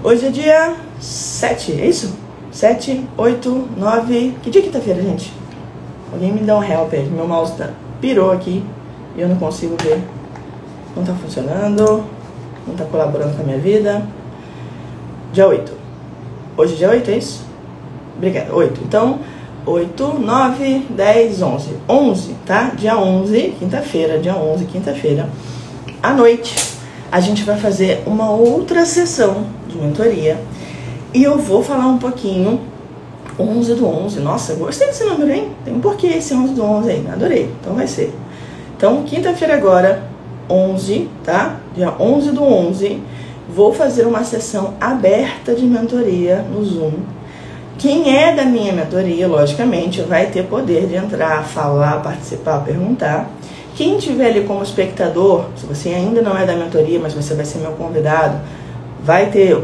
Hoje 0.04 0.26
é 0.26 0.30
dia 0.30 0.76
7, 1.00 1.80
é 1.80 1.86
isso? 1.86 2.14
7, 2.52 3.08
8, 3.16 3.68
9. 3.76 4.34
Que 4.42 4.50
dia 4.50 4.60
é 4.60 4.64
quinta-feira, 4.64 5.02
gente? 5.02 5.32
Alguém 6.12 6.30
me 6.30 6.40
dá 6.40 6.58
um 6.58 6.62
help 6.62 6.92
aí. 6.92 7.08
Meu 7.08 7.26
mouse 7.26 7.56
tá, 7.56 7.70
pirou 8.00 8.30
aqui 8.30 8.62
e 9.16 9.22
eu 9.22 9.28
não 9.28 9.36
consigo 9.36 9.76
ver. 9.82 9.98
Não 10.94 11.02
tá 11.02 11.14
funcionando. 11.14 12.04
Não 12.68 12.74
tá 12.76 12.84
colaborando 12.84 13.34
com 13.34 13.42
a 13.42 13.46
minha 13.46 13.58
vida. 13.58 14.06
Dia 15.32 15.48
8. 15.48 15.72
Hoje 16.58 16.74
é 16.74 16.76
dia 16.76 16.90
8, 16.90 17.10
é 17.10 17.16
isso? 17.16 17.46
Obrigada. 18.16 18.54
8. 18.54 18.80
Então, 18.84 19.20
8, 19.64 20.18
9, 20.18 20.86
10, 20.90 21.42
11. 21.42 21.76
11, 21.88 22.34
tá? 22.44 22.72
Dia 22.76 22.98
11, 22.98 23.54
quinta-feira, 23.58 24.18
dia 24.18 24.36
11, 24.36 24.66
quinta-feira, 24.66 25.30
à 26.02 26.12
noite 26.12 26.69
a 27.10 27.20
gente 27.20 27.42
vai 27.42 27.56
fazer 27.56 28.02
uma 28.06 28.30
outra 28.30 28.86
sessão 28.86 29.46
de 29.68 29.76
mentoria 29.76 30.40
e 31.12 31.22
eu 31.22 31.38
vou 31.38 31.62
falar 31.62 31.86
um 31.86 31.98
pouquinho 31.98 32.60
11 33.38 33.74
do 33.74 33.86
11. 33.86 34.20
Nossa, 34.20 34.54
gostei 34.54 34.86
desse 34.86 35.04
número, 35.04 35.32
hein? 35.32 35.50
Tem 35.64 35.74
um 35.74 35.80
porquê 35.80 36.08
esse 36.08 36.34
11 36.34 36.54
do 36.54 36.62
11 36.62 36.90
aí. 36.90 37.06
Adorei. 37.12 37.50
Então 37.60 37.74
vai 37.74 37.86
ser. 37.86 38.12
Então, 38.76 39.02
quinta-feira 39.02 39.54
agora, 39.54 40.02
11, 40.48 41.08
tá? 41.24 41.56
Dia 41.74 41.94
11 41.98 42.30
do 42.30 42.42
11, 42.42 43.02
vou 43.48 43.72
fazer 43.72 44.06
uma 44.06 44.24
sessão 44.24 44.74
aberta 44.80 45.54
de 45.54 45.64
mentoria 45.64 46.44
no 46.50 46.64
Zoom. 46.64 46.92
Quem 47.78 48.16
é 48.16 48.34
da 48.34 48.44
minha 48.44 48.72
mentoria, 48.72 49.26
logicamente, 49.26 50.02
vai 50.02 50.26
ter 50.26 50.44
poder 50.44 50.86
de 50.86 50.96
entrar, 50.96 51.42
falar, 51.44 52.02
participar, 52.02 52.62
perguntar. 52.62 53.30
Quem 53.80 53.96
tiver 53.96 54.26
ali 54.26 54.44
como 54.44 54.62
espectador, 54.62 55.46
se 55.56 55.64
você 55.64 55.88
ainda 55.88 56.20
não 56.20 56.36
é 56.36 56.44
da 56.44 56.54
mentoria, 56.54 57.00
mas 57.00 57.14
você 57.14 57.32
vai 57.32 57.46
ser 57.46 57.60
meu 57.60 57.72
convidado, 57.72 58.38
vai 59.02 59.30
ter 59.30 59.58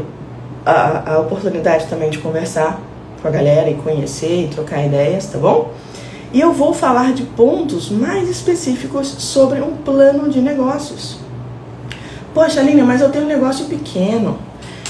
a, 0.65 1.13
a 1.13 1.19
oportunidade 1.19 1.85
também 1.85 2.09
de 2.09 2.17
conversar 2.17 2.81
com 3.21 3.27
a 3.27 3.29
galera 3.29 3.69
e 3.69 3.75
conhecer 3.75 4.45
e 4.45 4.47
trocar 4.47 4.83
ideias, 4.83 5.27
tá 5.27 5.37
bom? 5.37 5.71
E 6.33 6.41
eu 6.41 6.51
vou 6.51 6.73
falar 6.73 7.13
de 7.13 7.21
pontos 7.21 7.91
mais 7.91 8.27
específicos 8.27 9.07
sobre 9.07 9.61
um 9.61 9.77
plano 9.85 10.29
de 10.29 10.41
negócios. 10.41 11.19
Poxa, 12.33 12.59
Aline, 12.59 12.81
mas 12.81 13.01
eu 13.01 13.11
tenho 13.11 13.25
um 13.25 13.27
negócio 13.27 13.65
pequeno. 13.65 14.39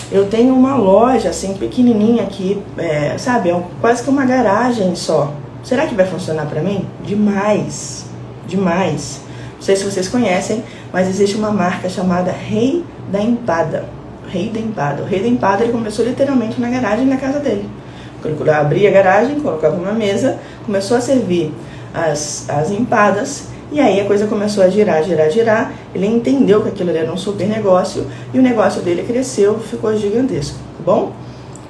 Eu 0.09 0.29
tenho 0.29 0.55
uma 0.55 0.77
loja 0.77 1.31
assim 1.31 1.53
pequenininha 1.55 2.23
aqui, 2.23 2.63
é, 2.77 3.17
sabe? 3.17 3.49
É 3.49 3.63
quase 3.81 4.03
que 4.03 4.09
uma 4.09 4.23
garagem 4.23 4.95
só. 4.95 5.33
Será 5.65 5.85
que 5.85 5.95
vai 5.95 6.05
funcionar 6.05 6.45
para 6.45 6.61
mim? 6.61 6.87
Demais, 7.03 8.06
demais. 8.47 9.21
Não 9.55 9.61
sei 9.61 9.75
se 9.75 9.83
vocês 9.83 10.07
conhecem, 10.07 10.63
mas 10.93 11.07
existe 11.07 11.35
uma 11.35 11.51
marca 11.51 11.89
chamada 11.89 12.31
Rei 12.31 12.83
da 13.11 13.21
Empada. 13.21 13.85
Rei 14.27 14.49
da 14.49 14.59
Empada. 14.59 15.03
O 15.03 15.05
Rei 15.05 15.21
da 15.21 15.27
Empada 15.27 15.63
ele 15.63 15.71
começou 15.71 16.05
literalmente 16.05 16.59
na 16.59 16.69
garagem 16.69 17.05
na 17.05 17.17
casa 17.17 17.39
dele. 17.39 17.67
Ele 18.23 18.49
abria 18.49 18.89
a 18.89 18.91
garagem, 18.91 19.39
colocava 19.39 19.75
uma 19.75 19.93
mesa, 19.93 20.37
começou 20.65 20.97
a 20.97 21.01
servir 21.01 21.53
as, 21.93 22.49
as 22.49 22.71
empadas 22.71 23.45
e 23.71 23.79
aí 23.79 23.99
a 23.99 24.05
coisa 24.05 24.27
começou 24.27 24.63
a 24.63 24.69
girar, 24.69 25.03
girar, 25.03 25.29
girar. 25.29 25.73
Ele 25.93 26.05
entendeu 26.05 26.61
que 26.61 26.69
aquilo 26.69 26.89
era 26.89 27.11
um 27.11 27.17
super 27.17 27.47
negócio 27.47 28.05
e 28.33 28.39
o 28.39 28.41
negócio 28.41 28.81
dele 28.81 29.03
cresceu, 29.03 29.59
ficou 29.59 29.95
gigantesco, 29.97 30.57
tá 30.77 30.83
bom? 30.85 31.11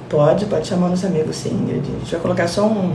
Pode, 0.08 0.46
pode 0.46 0.66
chamar 0.66 0.88
nos 0.88 1.04
amigos 1.04 1.36
sim, 1.36 1.50
Ingrid. 1.50 1.84
A 1.86 1.98
gente 1.98 2.12
vai 2.12 2.20
colocar 2.20 2.48
só 2.48 2.66
um, 2.66 2.94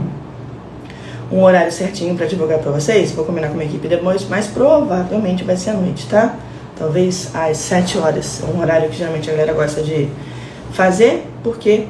um 1.34 1.44
horário 1.44 1.72
certinho 1.72 2.16
para 2.16 2.28
divulgar 2.28 2.60
para 2.60 2.72
vocês. 2.72 3.12
Vou 3.12 3.25
combinar 3.25 3.48
com 3.48 3.56
a 3.56 3.58
minha 3.58 3.70
equipe 3.70 3.88
depois, 3.88 4.28
mas 4.30 4.46
provavelmente 4.46 5.44
vai 5.44 5.58
ser 5.58 5.72
à 5.72 5.74
noite, 5.74 6.06
tá? 6.08 6.36
Talvez 6.78 7.32
às 7.34 7.58
7 7.58 7.98
horas, 7.98 8.44
um 8.54 8.60
horário 8.60 8.88
que 8.90 8.98
geralmente 8.98 9.30
a 9.30 9.34
galera 9.34 9.54
gosta 9.54 9.82
de 9.82 10.10
fazer, 10.72 11.28
porque 11.44 11.88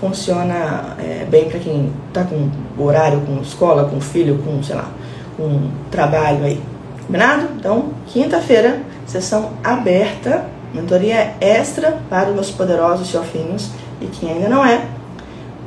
funciona 0.00 0.96
é, 0.98 1.26
bem 1.28 1.46
para 1.48 1.58
quem 1.58 1.92
está 2.08 2.24
com 2.24 2.48
horário, 2.82 3.20
com 3.20 3.40
escola, 3.42 3.84
com 3.84 4.00
filho, 4.00 4.38
com, 4.38 4.62
sei 4.62 4.76
lá, 4.76 4.90
com 5.36 5.68
trabalho 5.90 6.44
aí. 6.44 6.60
Combinado? 7.06 7.48
Então, 7.58 7.90
quinta-feira, 8.06 8.80
sessão 9.06 9.50
aberta, 9.62 10.44
mentoria 10.72 11.34
extra 11.40 11.98
para 12.08 12.30
os 12.30 12.34
meus 12.34 12.50
poderosos 12.50 13.08
chofinhos. 13.08 13.70
E 14.00 14.06
quem 14.06 14.32
ainda 14.32 14.48
não 14.48 14.64
é, 14.64 14.82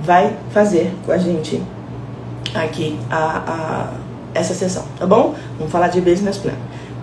vai 0.01 0.33
fazer 0.51 0.91
com 1.05 1.12
a 1.12 1.17
gente 1.17 1.62
aqui 2.55 2.97
a, 3.09 3.17
a, 3.47 3.93
essa 4.33 4.53
sessão, 4.53 4.83
tá 4.97 5.05
bom? 5.05 5.35
Vamos 5.57 5.71
falar 5.71 5.87
de 5.89 6.01
business 6.01 6.37
plan. 6.37 6.53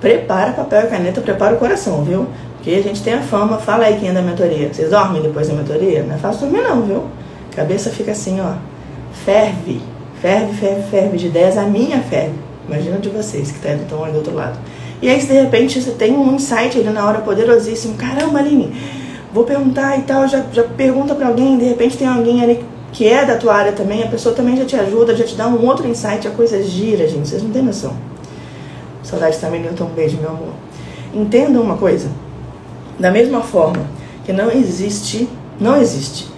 Prepara 0.01 0.53
papel 0.53 0.85
e 0.85 0.87
caneta, 0.89 1.21
prepara 1.21 1.55
o 1.55 1.59
coração, 1.59 2.03
viu? 2.05 2.27
Porque 2.57 2.71
a 2.71 2.83
gente 2.83 3.03
tem 3.03 3.15
a 3.15 3.23
fama, 3.23 3.59
fala 3.59 3.85
aí 3.85 3.99
quem 3.99 4.09
é 4.09 4.13
da 4.13 4.23
mentoria. 4.23 4.73
Vocês 4.73 4.91
dormem 4.91 5.23
depois 5.23 5.49
da 5.49 5.55
mentoria? 5.55 6.03
Não 6.03 6.15
é 6.15 6.19
fácil 6.19 6.49
dormir 6.49 6.63
não, 6.63 6.83
viu? 6.83 7.05
Cabeça 7.55 7.91
fica 7.91 8.13
assim, 8.13 8.41
ó. 8.41 8.55
Ferve, 9.25 9.81
ferve, 10.21 10.53
ferve, 10.55 10.83
ferve 10.91 11.17
de 11.17 11.29
10, 11.29 11.59
a 11.59 11.63
minha 11.63 12.01
ferve. 12.01 12.35
Imagina 12.69 12.99
de 12.99 13.09
vocês 13.09 13.51
que 13.51 13.67
estão 13.67 14.05
aí 14.05 14.13
do 14.13 14.19
outro 14.19 14.35
lado. 14.35 14.59
E 15.01 15.09
aí, 15.09 15.21
se 15.21 15.29
de 15.29 15.35
repente 15.35 15.81
você 15.81 15.93
tem 15.93 16.17
um 16.17 16.35
insight 16.35 16.79
ali 16.79 16.91
na 16.91 17.07
hora 17.07 17.21
poderosíssimo, 17.21 17.95
caramba, 17.95 18.39
Aline, 18.39 18.75
vou 19.33 19.45
perguntar 19.45 19.99
e 19.99 20.03
tal, 20.03 20.27
já, 20.27 20.43
já 20.53 20.65
pergunta 20.65 21.15
para 21.15 21.29
alguém, 21.29 21.59
de 21.59 21.65
repente 21.65 21.97
tem 21.97 22.09
alguém 22.09 22.43
ali 22.43 22.65
que 22.97 23.07
é 23.07 23.27
da 23.27 23.37
tua 23.37 23.55
área 23.55 23.73
também, 23.73 24.03
a 24.03 24.07
pessoa 24.07 24.35
também 24.35 24.57
já 24.57 24.65
te 24.65 24.75
ajuda, 24.75 25.15
já 25.15 25.23
te 25.23 25.35
dá 25.35 25.47
um 25.47 25.67
outro 25.67 25.87
insight, 25.87 26.27
a 26.27 26.31
coisa 26.31 26.63
gira, 26.63 27.07
gente, 27.07 27.29
vocês 27.29 27.43
não 27.43 27.51
têm 27.51 27.61
noção. 27.61 27.93
Saudade 29.03 29.37
também, 29.37 29.61
Newton, 29.61 29.85
um 29.85 29.89
beijo, 29.89 30.17
meu 30.17 30.31
amor. 30.31 30.55
Entendam 31.13 31.61
uma 31.61 31.77
coisa, 31.77 32.09
da 32.99 33.11
mesma 33.11 33.43
forma 33.43 33.85
que 34.25 34.33
não 34.33 34.51
existe, 34.51 35.29
não 35.61 35.79
existe 35.79 36.31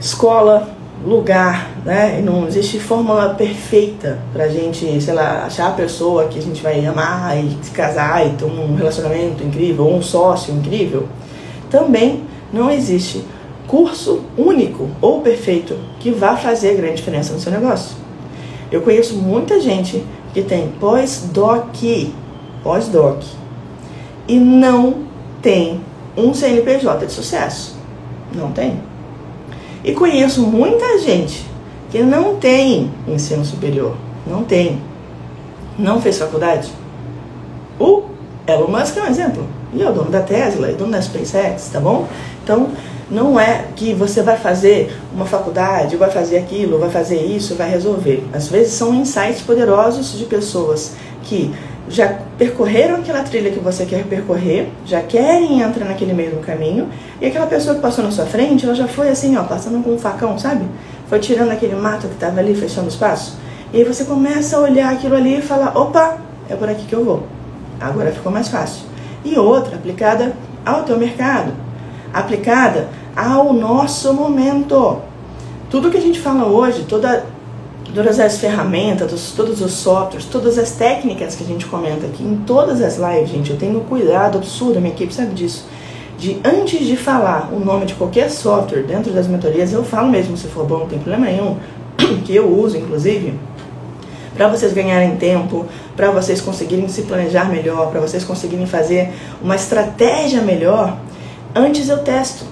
escola, 0.00 0.68
lugar, 1.06 1.70
né? 1.84 2.20
Não 2.20 2.48
existe 2.48 2.80
fórmula 2.80 3.34
perfeita 3.34 4.18
pra 4.32 4.48
gente, 4.48 5.00
sei 5.00 5.14
lá, 5.14 5.44
achar 5.46 5.68
a 5.68 5.72
pessoa 5.72 6.24
que 6.24 6.40
a 6.40 6.42
gente 6.42 6.60
vai 6.60 6.84
amar 6.84 7.38
e 7.38 7.56
se 7.62 7.70
casar 7.70 8.26
e 8.26 8.30
ter 8.30 8.46
um 8.46 8.74
relacionamento 8.74 9.44
incrível, 9.44 9.84
ou 9.84 9.94
um 9.94 10.02
sócio 10.02 10.52
incrível. 10.52 11.06
Também 11.70 12.24
não 12.52 12.68
existe 12.68 13.24
curso 13.66 14.22
único 14.36 14.88
ou 15.00 15.20
perfeito 15.20 15.78
que 16.00 16.10
vá 16.10 16.36
fazer 16.36 16.76
grande 16.76 16.96
diferença 16.96 17.32
no 17.32 17.40
seu 17.40 17.52
negócio. 17.52 17.96
Eu 18.70 18.80
conheço 18.82 19.14
muita 19.16 19.60
gente 19.60 20.04
que 20.32 20.42
tem 20.42 20.68
pós-doc, 20.80 21.76
pós-doc, 22.62 23.22
e 24.26 24.38
não 24.38 25.04
tem 25.42 25.80
um 26.16 26.32
CNPJ 26.32 27.06
de 27.06 27.12
sucesso. 27.12 27.76
Não 28.34 28.52
tem. 28.52 28.80
E 29.84 29.92
conheço 29.92 30.42
muita 30.42 30.98
gente 30.98 31.44
que 31.90 32.02
não 32.02 32.36
tem 32.36 32.90
ensino 33.06 33.44
superior. 33.44 33.94
Não 34.26 34.44
tem. 34.44 34.80
Não 35.78 36.00
fez 36.00 36.18
faculdade. 36.18 36.70
O 37.78 38.04
Elon 38.46 38.68
Musk 38.68 38.96
é 38.96 39.02
um 39.02 39.06
exemplo. 39.06 39.46
E 39.74 39.82
é 39.82 39.88
o 39.88 39.92
dono 39.92 40.10
da 40.10 40.20
Tesla, 40.20 40.68
é 40.68 40.72
o 40.72 40.76
dono 40.76 40.92
da 40.92 41.02
SpaceX, 41.02 41.70
tá 41.72 41.80
bom? 41.80 42.06
Então, 42.42 42.68
não 43.12 43.38
é 43.38 43.66
que 43.76 43.92
você 43.92 44.22
vai 44.22 44.38
fazer 44.38 44.96
uma 45.14 45.26
faculdade, 45.26 45.96
vai 45.96 46.10
fazer 46.10 46.38
aquilo, 46.38 46.78
vai 46.78 46.88
fazer 46.88 47.16
isso, 47.16 47.54
vai 47.54 47.68
resolver. 47.68 48.24
Às 48.32 48.48
vezes 48.48 48.72
são 48.72 48.94
insights 48.94 49.42
poderosos 49.42 50.18
de 50.18 50.24
pessoas 50.24 50.94
que 51.22 51.54
já 51.90 52.20
percorreram 52.38 52.96
aquela 52.96 53.22
trilha 53.22 53.50
que 53.50 53.58
você 53.58 53.84
quer 53.84 54.04
percorrer, 54.04 54.70
já 54.86 55.02
querem 55.02 55.60
entrar 55.60 55.84
naquele 55.84 56.14
mesmo 56.14 56.40
caminho, 56.40 56.88
e 57.20 57.26
aquela 57.26 57.46
pessoa 57.46 57.74
que 57.74 57.82
passou 57.82 58.02
na 58.02 58.10
sua 58.10 58.24
frente, 58.24 58.64
ela 58.64 58.74
já 58.74 58.88
foi 58.88 59.10
assim, 59.10 59.36
ó, 59.36 59.42
passando 59.42 59.82
com 59.84 59.90
um 59.90 59.98
facão, 59.98 60.38
sabe? 60.38 60.64
Foi 61.06 61.18
tirando 61.18 61.50
aquele 61.50 61.74
mato 61.74 62.08
que 62.08 62.14
estava 62.14 62.40
ali, 62.40 62.54
fechando 62.54 62.88
espaço. 62.88 63.36
E 63.74 63.76
aí 63.76 63.84
você 63.84 64.04
começa 64.04 64.56
a 64.56 64.60
olhar 64.60 64.90
aquilo 64.90 65.16
ali 65.16 65.38
e 65.38 65.42
falar, 65.42 65.76
opa, 65.76 66.16
é 66.48 66.54
por 66.54 66.68
aqui 66.68 66.86
que 66.86 66.94
eu 66.94 67.04
vou. 67.04 67.26
Agora 67.78 68.10
ficou 68.10 68.32
mais 68.32 68.48
fácil. 68.48 68.84
E 69.22 69.38
outra, 69.38 69.76
aplicada 69.76 70.32
ao 70.64 70.84
teu 70.84 70.96
mercado, 70.96 71.52
aplicada 72.14 72.88
ao 73.16 73.52
nosso 73.52 74.12
momento. 74.12 74.98
Tudo 75.70 75.90
que 75.90 75.96
a 75.96 76.00
gente 76.00 76.20
fala 76.20 76.46
hoje, 76.46 76.84
toda 76.88 77.24
todas 77.94 78.18
as 78.18 78.38
ferramentas, 78.38 79.32
todos 79.36 79.60
os 79.60 79.72
softwares, 79.72 80.24
todas 80.24 80.58
as 80.58 80.72
técnicas 80.72 81.34
que 81.34 81.44
a 81.44 81.46
gente 81.46 81.66
comenta 81.66 82.06
aqui 82.06 82.22
em 82.22 82.36
todas 82.46 82.80
as 82.80 82.96
lives, 82.96 83.30
gente, 83.30 83.50
eu 83.50 83.58
tenho 83.58 83.80
cuidado 83.80 84.38
absurdo, 84.38 84.80
minha 84.80 84.94
equipe 84.94 85.12
sabe 85.12 85.34
disso, 85.34 85.66
de 86.18 86.38
antes 86.44 86.86
de 86.86 86.96
falar 86.96 87.50
o 87.52 87.60
nome 87.60 87.84
de 87.84 87.94
qualquer 87.94 88.30
software 88.30 88.82
dentro 88.82 89.12
das 89.12 89.26
mentorias, 89.26 89.72
eu 89.72 89.84
falo 89.84 90.08
mesmo 90.08 90.36
se 90.36 90.46
for 90.46 90.64
bom, 90.64 90.78
não 90.78 90.86
tem 90.86 90.98
problema 90.98 91.26
nenhum, 91.26 91.56
que 92.24 92.34
eu 92.34 92.48
uso 92.48 92.78
inclusive, 92.78 93.38
para 94.34 94.48
vocês 94.48 94.72
ganharem 94.72 95.16
tempo, 95.16 95.66
para 95.94 96.10
vocês 96.10 96.40
conseguirem 96.40 96.88
se 96.88 97.02
planejar 97.02 97.50
melhor, 97.50 97.90
para 97.90 98.00
vocês 98.00 98.24
conseguirem 98.24 98.66
fazer 98.66 99.12
uma 99.42 99.56
estratégia 99.56 100.40
melhor, 100.40 100.96
antes 101.54 101.88
eu 101.90 101.98
testo. 101.98 102.51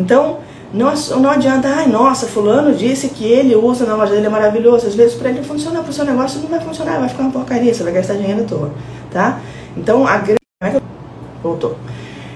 Então, 0.00 0.38
não, 0.72 0.92
não 1.20 1.30
adianta, 1.30 1.68
ai 1.68 1.86
nossa, 1.86 2.26
fulano 2.26 2.74
disse 2.74 3.08
que 3.08 3.24
ele 3.24 3.54
usa 3.54 3.84
na 3.84 3.94
loja 3.94 4.12
dele 4.12 4.26
é 4.26 4.30
maravilhoso. 4.30 4.86
Às 4.86 4.94
vezes 4.94 5.14
para 5.14 5.28
ele 5.28 5.42
funcionar, 5.42 5.82
para 5.82 5.90
o 5.90 5.92
seu 5.92 6.04
negócio 6.04 6.40
não 6.40 6.48
vai 6.48 6.60
funcionar, 6.60 6.98
vai 6.98 7.08
ficar 7.08 7.22
uma 7.24 7.32
porcaria, 7.32 7.74
você 7.74 7.82
vai 7.82 7.92
gastar 7.92 8.14
dinheiro 8.14 8.42
à 8.42 8.44
toa, 8.44 8.70
tá? 9.10 9.40
Então, 9.76 10.06
a 10.06 10.16
grande... 10.16 10.40
É. 10.62 10.80
Voltou. 11.42 11.76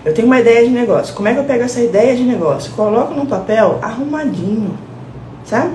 Eu 0.04 0.12
tenho 0.12 0.26
uma 0.26 0.38
ideia 0.38 0.64
de 0.64 0.70
negócio. 0.70 1.14
Como 1.14 1.26
é 1.28 1.32
que 1.32 1.40
eu 1.40 1.44
pego 1.44 1.64
essa 1.64 1.80
ideia 1.80 2.14
de 2.14 2.24
negócio? 2.24 2.72
Coloco 2.72 3.14
no 3.14 3.26
papel 3.26 3.78
arrumadinho, 3.80 4.78
sabe? 5.44 5.72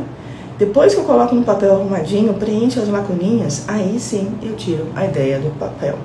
Depois 0.58 0.94
que 0.94 1.00
eu 1.00 1.06
coloco 1.06 1.34
no 1.34 1.44
papel 1.44 1.74
arrumadinho, 1.74 2.34
preencho 2.34 2.80
as 2.80 2.90
lacuninhas, 2.90 3.66
aí 3.68 4.00
sim 4.00 4.32
eu 4.44 4.56
tiro 4.56 4.88
a 4.96 5.06
ideia 5.06 5.40
do 5.40 5.50
papel. 5.58 5.96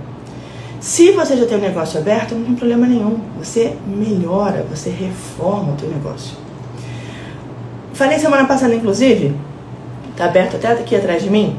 Se 0.84 1.12
você 1.12 1.34
já 1.34 1.46
tem 1.46 1.56
um 1.56 1.62
negócio 1.62 1.98
aberto, 1.98 2.34
não 2.34 2.44
tem 2.44 2.54
problema 2.56 2.86
nenhum. 2.86 3.18
Você 3.38 3.74
melhora, 3.86 4.66
você 4.68 4.90
reforma 4.90 5.72
o 5.72 5.76
teu 5.76 5.88
negócio. 5.88 6.36
Falei 7.94 8.18
semana 8.18 8.44
passada, 8.44 8.74
inclusive, 8.74 9.34
tá 10.14 10.26
aberto 10.26 10.56
até 10.56 10.68
aqui 10.72 10.94
atrás 10.94 11.22
de 11.22 11.30
mim, 11.30 11.56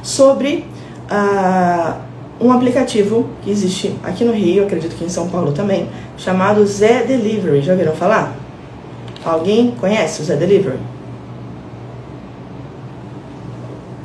sobre 0.00 0.64
ah, 1.10 1.96
um 2.40 2.52
aplicativo 2.52 3.28
que 3.42 3.50
existe 3.50 3.96
aqui 4.04 4.22
no 4.22 4.32
Rio, 4.32 4.62
acredito 4.62 4.94
que 4.94 5.04
em 5.04 5.08
São 5.08 5.28
Paulo 5.28 5.50
também, 5.50 5.88
chamado 6.16 6.64
Zé 6.64 7.02
Delivery. 7.02 7.62
Já 7.62 7.72
ouviram 7.72 7.96
falar? 7.96 8.32
Alguém 9.24 9.72
conhece 9.72 10.22
o 10.22 10.24
Zé 10.24 10.36
Delivery? 10.36 10.78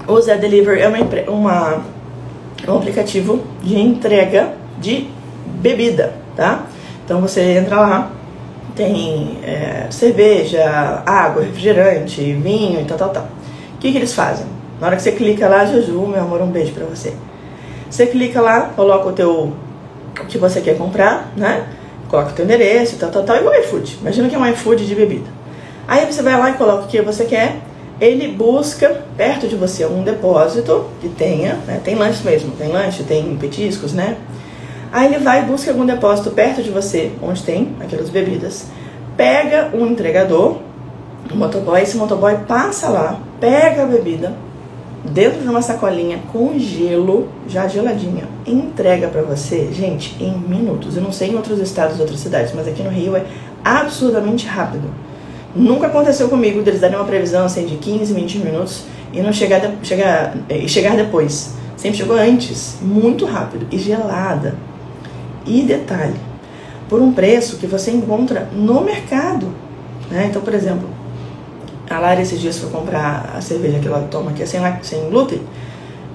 O 0.08 0.20
Zé 0.20 0.36
Delivery 0.36 0.82
é 0.82 0.88
uma, 0.88 0.98
uma, 1.28 1.82
um 2.68 2.78
aplicativo 2.78 3.40
de 3.62 3.78
entrega 3.78 4.63
de 4.84 5.08
bebida, 5.62 6.14
tá? 6.36 6.66
Então 7.04 7.20
você 7.22 7.58
entra 7.58 7.80
lá, 7.80 8.12
tem 8.76 9.40
é, 9.44 9.88
cerveja, 9.90 11.02
água, 11.06 11.44
refrigerante, 11.44 12.22
vinho 12.34 12.82
e 12.82 12.86
tal, 12.86 12.98
tal, 12.98 13.10
tal. 13.10 13.24
O 13.76 13.78
que, 13.80 13.92
que 13.92 13.98
eles 13.98 14.14
fazem? 14.14 14.46
Na 14.80 14.88
hora 14.88 14.96
que 14.96 15.02
você 15.02 15.14
clica 15.14 15.48
lá, 15.48 15.66
Juju, 15.66 16.08
meu 16.08 16.22
amor, 16.22 16.42
um 16.42 16.52
beijo 16.52 16.74
pra 16.74 16.86
você. 16.86 17.14
Você 17.90 18.06
clica 18.08 18.42
lá, 18.42 18.72
coloca 18.76 19.10
o 19.10 19.14
teu 19.14 19.54
o 20.22 20.26
que 20.26 20.38
você 20.38 20.62
quer 20.62 20.78
comprar, 20.78 21.32
né? 21.36 21.66
Coloca 22.08 22.30
o 22.30 22.34
teu 22.34 22.46
endereço, 22.46 22.98
tal, 22.98 23.10
tal, 23.10 23.24
tal, 23.24 23.38
igual 23.38 23.56
iFood. 23.62 23.98
Imagina 24.02 24.30
que 24.30 24.36
é 24.36 24.38
um 24.38 24.48
iFood 24.48 24.86
de 24.86 24.94
bebida. 24.94 25.28
Aí 25.88 26.06
você 26.06 26.22
vai 26.22 26.38
lá 26.38 26.52
e 26.52 26.54
coloca 26.54 26.84
o 26.84 26.88
que 26.88 27.02
você 27.02 27.26
quer. 27.26 27.58
Ele 28.00 28.28
busca 28.28 29.04
perto 29.16 29.48
de 29.48 29.56
você 29.56 29.86
um 29.86 30.04
depósito 30.04 30.86
que 31.00 31.10
tenha, 31.10 31.56
né? 31.68 31.80
tem 31.84 31.96
lanche 31.96 32.24
mesmo, 32.24 32.52
tem 32.52 32.70
lanche, 32.70 33.04
tem 33.04 33.36
petiscos, 33.38 33.94
né? 33.94 34.18
Aí 34.94 35.08
ele 35.08 35.24
vai 35.24 35.42
e 35.42 35.46
busca 35.46 35.72
algum 35.72 35.88
depósito 35.88 36.30
perto 36.30 36.62
de 36.62 36.70
você, 36.70 37.12
onde 37.20 37.42
tem 37.42 37.76
aquelas 37.80 38.10
bebidas. 38.10 38.68
Pega 39.18 39.72
um 39.74 39.88
entregador, 39.88 40.60
um 41.34 41.36
motoboy, 41.36 41.82
esse 41.82 41.98
motoboy 41.98 42.38
passa 42.48 42.90
lá, 42.90 43.20
pega 43.40 43.82
a 43.82 43.86
bebida 43.88 44.36
dentro 45.04 45.42
de 45.42 45.50
uma 45.50 45.64
sacolinha 45.64 46.20
com 46.32 46.60
gelo, 46.60 47.28
já 47.48 47.68
geladinha, 47.68 48.26
entrega 48.46 49.08
para 49.08 49.24
você, 49.24 49.70
gente, 49.74 50.16
em 50.24 50.38
minutos. 50.38 50.96
Eu 50.96 51.02
não 51.02 51.12
sei 51.12 51.32
em 51.32 51.36
outros 51.36 51.58
estados, 51.58 52.00
outras 52.00 52.20
cidades, 52.20 52.54
mas 52.54 52.68
aqui 52.68 52.84
no 52.84 52.92
Rio 52.92 53.16
é 53.16 53.26
absurdamente 53.66 54.46
rápido. 54.46 54.88
Nunca 55.56 55.88
aconteceu 55.88 56.30
comigo 56.30 56.62
deles 56.62 56.80
darem 56.80 56.98
uma 56.98 57.06
previsão 57.06 57.46
assim 57.46 57.66
de 57.66 57.78
15, 57.78 58.14
20 58.14 58.38
minutos 58.38 58.84
e 59.12 59.22
não 59.22 59.34
chegar, 59.34 59.60
de, 59.60 59.88
chegar, 59.88 60.36
e 60.48 60.70
chegar 60.70 60.96
depois. 60.96 61.56
Sempre 61.76 61.98
chegou 61.98 62.16
antes, 62.16 62.78
muito 62.80 63.26
rápido 63.26 63.66
e 63.72 63.80
gelada. 63.80 64.56
E 65.46 65.62
detalhe, 65.64 66.16
por 66.90 67.02
um 67.02 67.12
preço 67.12 67.58
que 67.58 67.68
você 67.68 67.92
encontra 67.92 68.50
no 68.54 68.82
mercado. 68.82 69.48
Né? 70.10 70.28
Então, 70.30 70.42
por 70.42 70.54
exemplo, 70.54 70.88
a 71.90 72.00
Lara 72.00 72.22
esses 72.22 72.40
dias 72.40 72.58
foi 72.58 72.70
comprar 72.70 73.34
a 73.36 73.42
cerveja 73.42 73.80
que 73.80 73.88
ela 73.88 74.08
toma, 74.10 74.32
que 74.32 74.42
é 74.42 74.46
sem, 74.46 74.62
sem 74.82 75.10
glúten, 75.10 75.42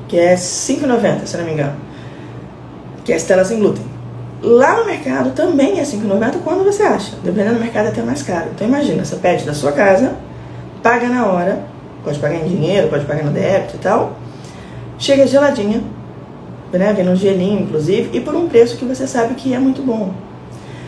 que 0.06 0.18
é 0.18 0.30
R$ 0.30 0.36
5,90, 0.36 1.26
se 1.26 1.36
não 1.36 1.44
me 1.44 1.52
engano. 1.52 1.76
Que 3.04 3.12
é 3.12 3.16
Estela 3.16 3.44
sem 3.44 3.58
glúten. 3.58 3.84
Lá 4.42 4.78
no 4.78 4.86
mercado 4.86 5.32
também 5.32 5.78
é 5.78 5.82
R$ 5.82 5.86
5,90 5.86 6.42
quando 6.42 6.64
você 6.64 6.82
acha. 6.82 7.16
Dependendo 7.22 7.54
do 7.54 7.60
mercado 7.60 7.86
é 7.86 7.88
até 7.88 8.02
mais 8.02 8.22
caro. 8.22 8.50
Então 8.54 8.66
imagina, 8.66 9.04
você 9.04 9.16
pede 9.16 9.44
da 9.44 9.52
sua 9.52 9.72
casa, 9.72 10.14
paga 10.82 11.08
na 11.08 11.26
hora, 11.26 11.64
pode 12.04 12.18
pagar 12.18 12.36
em 12.36 12.48
dinheiro, 12.48 12.88
pode 12.88 13.04
pagar 13.04 13.24
no 13.24 13.32
débito 13.32 13.76
e 13.76 13.78
tal. 13.78 14.16
Chega 14.98 15.26
geladinha, 15.26 15.82
né? 16.72 16.92
Vem 16.92 17.04
no 17.04 17.16
gelinho, 17.16 17.62
inclusive, 17.62 18.10
e 18.16 18.20
por 18.20 18.34
um 18.34 18.48
preço 18.48 18.76
que 18.76 18.84
você 18.84 19.06
sabe 19.06 19.34
que 19.34 19.54
é 19.54 19.58
muito 19.58 19.82
bom. 19.82 20.12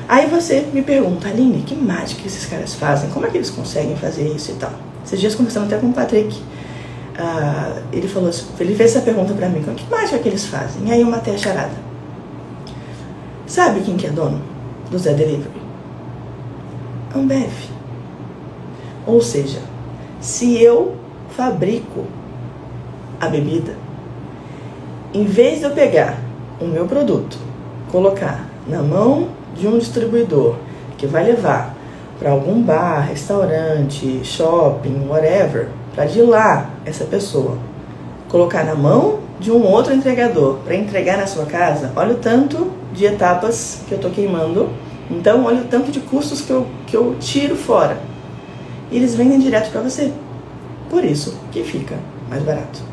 Aí 0.09 0.27
você 0.27 0.67
me 0.73 0.83
pergunta, 0.83 1.29
Aline, 1.29 1.63
que 1.63 1.75
mágica 1.75 2.27
esses 2.27 2.45
caras 2.45 2.75
fazem? 2.75 3.11
Como 3.11 3.25
é 3.27 3.31
que 3.31 3.39
eles 3.39 3.49
conseguem 3.49 3.97
fazer 3.97 4.27
isso 4.27 4.51
e 4.51 4.55
tal? 4.55 4.73
Esses 5.05 5.21
dias 5.21 5.35
conversando 5.35 5.67
até 5.67 5.79
com 5.79 5.87
o 5.87 5.93
Patrick, 5.93 6.37
uh, 6.37 7.81
ele 7.93 8.09
falou, 8.09 8.31
ele 8.59 8.75
fez 8.75 8.91
essa 8.91 9.01
pergunta 9.03 9.33
para 9.35 9.49
mim, 9.49 9.63
que 9.63 9.89
mágica 9.89 10.19
que 10.19 10.29
eles 10.29 10.47
fazem? 10.47 10.87
E 10.87 10.93
aí 10.93 11.01
eu 11.01 11.07
matei 11.07 11.35
a 11.35 11.39
charada. 11.39 11.91
Sabe 13.47 13.81
quem 13.81 13.97
que 13.97 14.07
é 14.07 14.11
dono 14.11 14.43
do 14.91 14.99
Zé 14.99 15.15
Delivery? 15.15 15.61
Ambev. 17.15 17.53
Ou 19.07 19.21
seja, 19.21 19.61
se 20.21 20.63
eu 20.63 20.97
fabrico 21.31 22.05
a 23.21 23.29
bebida, 23.29 23.75
em 25.13 25.25
vez 25.25 25.59
de 25.59 25.65
eu 25.65 25.71
pegar 25.71 26.19
o 26.61 26.65
meu 26.65 26.87
produto, 26.87 27.37
colocar 27.91 28.47
na 28.67 28.83
mão 28.83 29.29
de 29.57 29.67
um 29.67 29.79
distribuidor 29.79 30.57
que 30.97 31.07
vai 31.07 31.25
levar 31.25 31.75
para 32.19 32.31
algum 32.31 32.63
bar, 32.63 33.01
restaurante, 33.09 34.21
shopping, 34.23 35.07
whatever, 35.09 35.69
para 35.95 36.05
de 36.05 36.21
lá 36.23 36.71
essa 36.85 37.05
pessoa 37.05 37.57
colocar 38.29 38.65
na 38.65 38.75
mão 38.75 39.19
de 39.41 39.51
um 39.51 39.67
outro 39.67 39.93
entregador 39.93 40.59
para 40.65 40.77
entregar 40.77 41.17
na 41.17 41.27
sua 41.27 41.47
casa, 41.47 41.91
olha 41.97 42.15
o 42.15 42.19
tanto 42.19 42.71
de 42.93 43.07
etapas 43.07 43.81
que 43.89 43.93
eu 43.93 43.97
estou 43.97 44.11
queimando. 44.11 44.69
Então, 45.11 45.45
olha 45.45 45.63
o 45.63 45.65
tanto 45.65 45.91
de 45.91 45.99
custos 46.01 46.41
que 46.41 46.51
eu, 46.51 46.67
que 46.87 46.97
eu 46.97 47.17
tiro 47.19 47.57
fora. 47.57 47.99
E 48.91 48.97
eles 48.97 49.15
vendem 49.15 49.41
direto 49.41 49.71
para 49.73 49.81
você. 49.81 50.13
Por 50.89 51.05
isso 51.05 51.37
que 51.51 51.65
fica 51.65 51.97
mais 52.29 52.43
barato. 52.43 52.90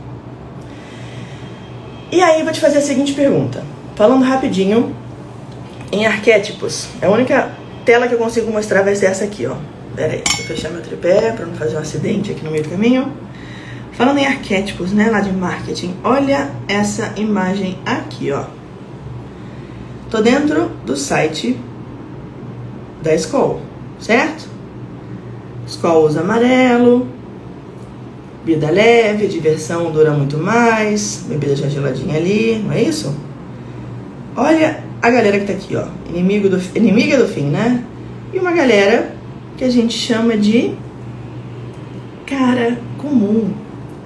E 2.09 2.21
aí 2.21 2.41
vou 2.43 2.53
te 2.53 2.59
fazer 2.59 2.77
a 2.77 2.81
seguinte 2.81 3.13
pergunta. 3.13 3.63
Falando 3.95 4.23
rapidinho 4.23 4.95
em 5.91 6.05
arquétipos. 6.05 6.87
A 7.01 7.09
única 7.09 7.51
tela 7.83 8.07
que 8.07 8.13
eu 8.13 8.17
consigo 8.17 8.51
mostrar 8.51 8.81
vai 8.81 8.95
ser 8.95 9.07
essa 9.07 9.25
aqui, 9.25 9.45
ó. 9.45 9.55
Pera 9.95 10.13
aí, 10.13 10.23
deixa 10.23 10.41
eu 10.41 10.45
fechar 10.45 10.69
meu 10.69 10.81
tripé 10.81 11.31
para 11.31 11.45
não 11.45 11.55
fazer 11.55 11.75
um 11.75 11.79
acidente 11.79 12.31
aqui 12.31 12.43
no 12.45 12.51
meio 12.51 12.63
do 12.63 12.69
caminho. 12.69 13.11
Falando 13.91 14.19
em 14.19 14.25
arquétipos, 14.25 14.93
né, 14.93 15.09
lá 15.09 15.19
de 15.19 15.31
marketing, 15.31 15.95
olha 16.03 16.51
essa 16.67 17.13
imagem 17.17 17.77
aqui, 17.85 18.31
ó. 18.31 18.45
Tô 20.09 20.21
dentro 20.21 20.69
do 20.85 20.95
site 20.95 21.59
da 23.01 23.13
Skoll, 23.15 23.59
certo? 23.99 24.47
Skoll 25.65 26.05
usa 26.05 26.21
amarelo, 26.21 27.07
Bebida 28.47 28.71
leve, 28.71 29.27
diversão 29.27 29.91
dura 29.91 30.11
muito 30.11 30.37
mais, 30.37 31.25
bebida 31.27 31.53
já 31.53 31.67
geladinha 31.67 32.15
ali, 32.15 32.63
não 32.63 32.71
é 32.71 32.81
isso? 32.81 33.13
Olha 34.37 34.81
a 35.01 35.09
galera 35.09 35.37
que 35.37 35.47
tá 35.47 35.51
aqui, 35.51 35.75
ó. 35.75 35.83
Inimigo 36.09 36.47
do, 36.47 36.57
inimiga 36.73 37.17
do 37.17 37.27
fim, 37.27 37.47
né? 37.47 37.83
E 38.33 38.39
uma 38.39 38.53
galera 38.53 39.11
que 39.57 39.65
a 39.65 39.69
gente 39.69 39.93
chama 39.97 40.37
de 40.37 40.73
cara 42.25 42.79
comum. 42.97 43.51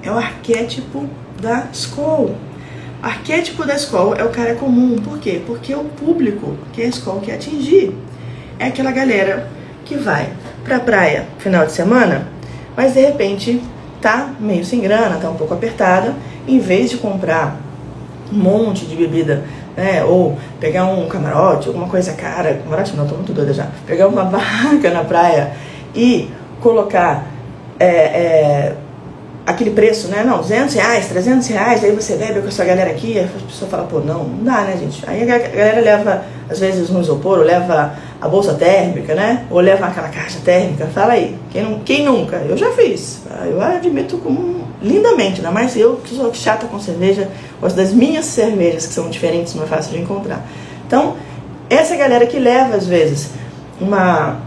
É 0.02 0.10
o 0.10 0.18
arquétipo 0.18 1.08
da 1.40 1.68
escola. 1.72 2.36
Arquétipo 3.00 3.64
da 3.64 3.76
escola 3.76 4.16
é 4.18 4.24
o 4.24 4.30
cara 4.30 4.56
comum. 4.56 4.96
Por 4.96 5.20
quê? 5.20 5.40
Porque 5.46 5.72
é 5.72 5.78
o 5.78 5.84
público 5.84 6.58
que 6.74 6.82
a 6.82 6.88
escola 6.88 7.22
quer 7.22 7.36
atingir. 7.36 7.96
É 8.58 8.66
aquela 8.66 8.90
galera 8.90 9.52
que 9.86 9.98
vai 9.98 10.34
pra 10.64 10.80
praia 10.80 11.28
final 11.38 11.64
de 11.64 11.74
semana, 11.74 12.28
mas 12.76 12.96
de 12.96 13.02
repente 13.02 13.62
tá 14.02 14.34
meio 14.40 14.66
sem 14.66 14.82
grana, 14.82 15.18
tá 15.18 15.30
um 15.30 15.36
pouco 15.36 15.54
apertada, 15.54 16.16
em 16.48 16.60
vez 16.60 16.90
de 16.90 16.98
comprar 16.98 17.58
um 18.32 18.38
monte 18.38 18.86
de 18.86 18.96
bebida, 18.96 19.44
né, 19.76 20.04
ou 20.04 20.38
pegar 20.60 20.86
um 20.86 21.08
camarote, 21.08 21.68
alguma 21.68 21.88
coisa 21.88 22.14
cara, 22.14 22.56
camarote 22.56 22.96
não, 22.96 23.08
tô 23.08 23.16
muito 23.16 23.34
doida 23.34 23.54
já, 23.54 23.68
pegar 23.86 24.08
uma 24.08 24.24
barraca 24.26 24.90
na 24.90 25.04
praia 25.04 25.54
e 25.96 26.30
colocar 26.60 27.26
é, 27.80 27.86
é, 27.86 28.76
aquele 29.46 29.72
preço, 29.72 30.08
né, 30.08 30.24
não, 30.24 30.38
200 30.38 30.74
reais, 30.76 31.08
300 31.08 31.48
reais, 31.48 31.84
aí 31.84 31.92
você 31.92 32.16
bebe 32.16 32.42
com 32.42 32.48
a 32.48 32.52
sua 32.52 32.66
galera 32.66 32.92
aqui, 32.92 33.20
a 33.20 33.28
pessoa 33.48 33.70
fala, 33.70 33.84
pô, 33.84 34.00
não, 34.00 34.24
não 34.24 34.44
dá, 34.44 34.62
né, 34.62 34.78
gente, 34.78 35.04
aí 35.08 35.24
a 35.24 35.26
galera 35.26 35.82
leva, 35.82 36.26
às 36.50 36.60
vezes, 36.60 36.90
um 36.90 37.02
isopor, 37.02 37.40
ou 37.40 37.44
leva 37.44 37.94
a 38.22 38.28
bolsa 38.28 38.54
térmica, 38.54 39.16
né? 39.16 39.46
Ou 39.50 39.60
levar 39.60 39.88
aquela 39.88 40.10
caixa 40.10 40.38
térmica. 40.46 40.86
Fala 40.94 41.14
aí, 41.14 41.36
quem, 41.50 41.64
não, 41.64 41.80
quem 41.80 42.06
nunca? 42.06 42.36
Eu 42.38 42.56
já 42.56 42.72
fiz. 42.74 43.24
Eu 43.46 43.60
admito 43.60 44.20
como 44.20 44.62
lindamente, 44.80 45.38
ainda 45.38 45.52
mais 45.52 45.76
eu 45.76 45.96
que 46.04 46.16
sou 46.16 46.32
chata 46.34 46.68
com 46.68 46.80
cerveja, 46.80 47.30
gosto 47.60 47.76
das 47.76 47.92
minhas 47.92 48.26
cervejas, 48.26 48.86
que 48.86 48.94
são 48.94 49.10
diferentes, 49.10 49.56
não 49.56 49.64
é 49.64 49.68
fácil 49.68 49.94
de 49.94 50.02
encontrar. 50.02 50.46
Então, 50.86 51.16
essa 51.68 51.96
galera 51.96 52.28
que 52.28 52.38
leva, 52.38 52.76
às 52.76 52.86
vezes, 52.86 53.32
uma, 53.80 54.40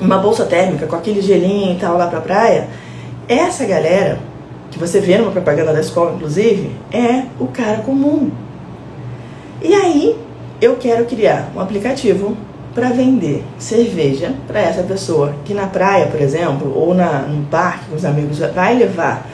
uma 0.00 0.18
bolsa 0.18 0.44
térmica 0.44 0.86
com 0.86 0.96
aquele 0.96 1.22
gelinho 1.22 1.76
e 1.76 1.78
tal 1.78 1.96
lá 1.96 2.06
pra 2.08 2.20
praia, 2.20 2.68
essa 3.26 3.64
galera, 3.64 4.18
que 4.74 4.80
você 4.80 4.98
vê 4.98 5.16
numa 5.16 5.30
propaganda 5.30 5.72
da 5.72 5.80
escola, 5.80 6.14
inclusive, 6.16 6.72
é 6.92 7.26
o 7.38 7.46
cara 7.46 7.78
comum. 7.82 8.28
E 9.62 9.72
aí, 9.72 10.18
eu 10.60 10.74
quero 10.74 11.04
criar 11.04 11.48
um 11.54 11.60
aplicativo 11.60 12.36
para 12.74 12.88
vender 12.88 13.44
cerveja 13.56 14.34
para 14.48 14.58
essa 14.58 14.82
pessoa 14.82 15.32
que 15.44 15.54
na 15.54 15.68
praia, 15.68 16.08
por 16.08 16.20
exemplo, 16.20 16.76
ou 16.76 16.92
na, 16.92 17.20
no 17.20 17.46
parque 17.46 17.84
com 17.88 17.94
os 17.94 18.04
amigos, 18.04 18.40
vai 18.52 18.76
levar, 18.76 19.24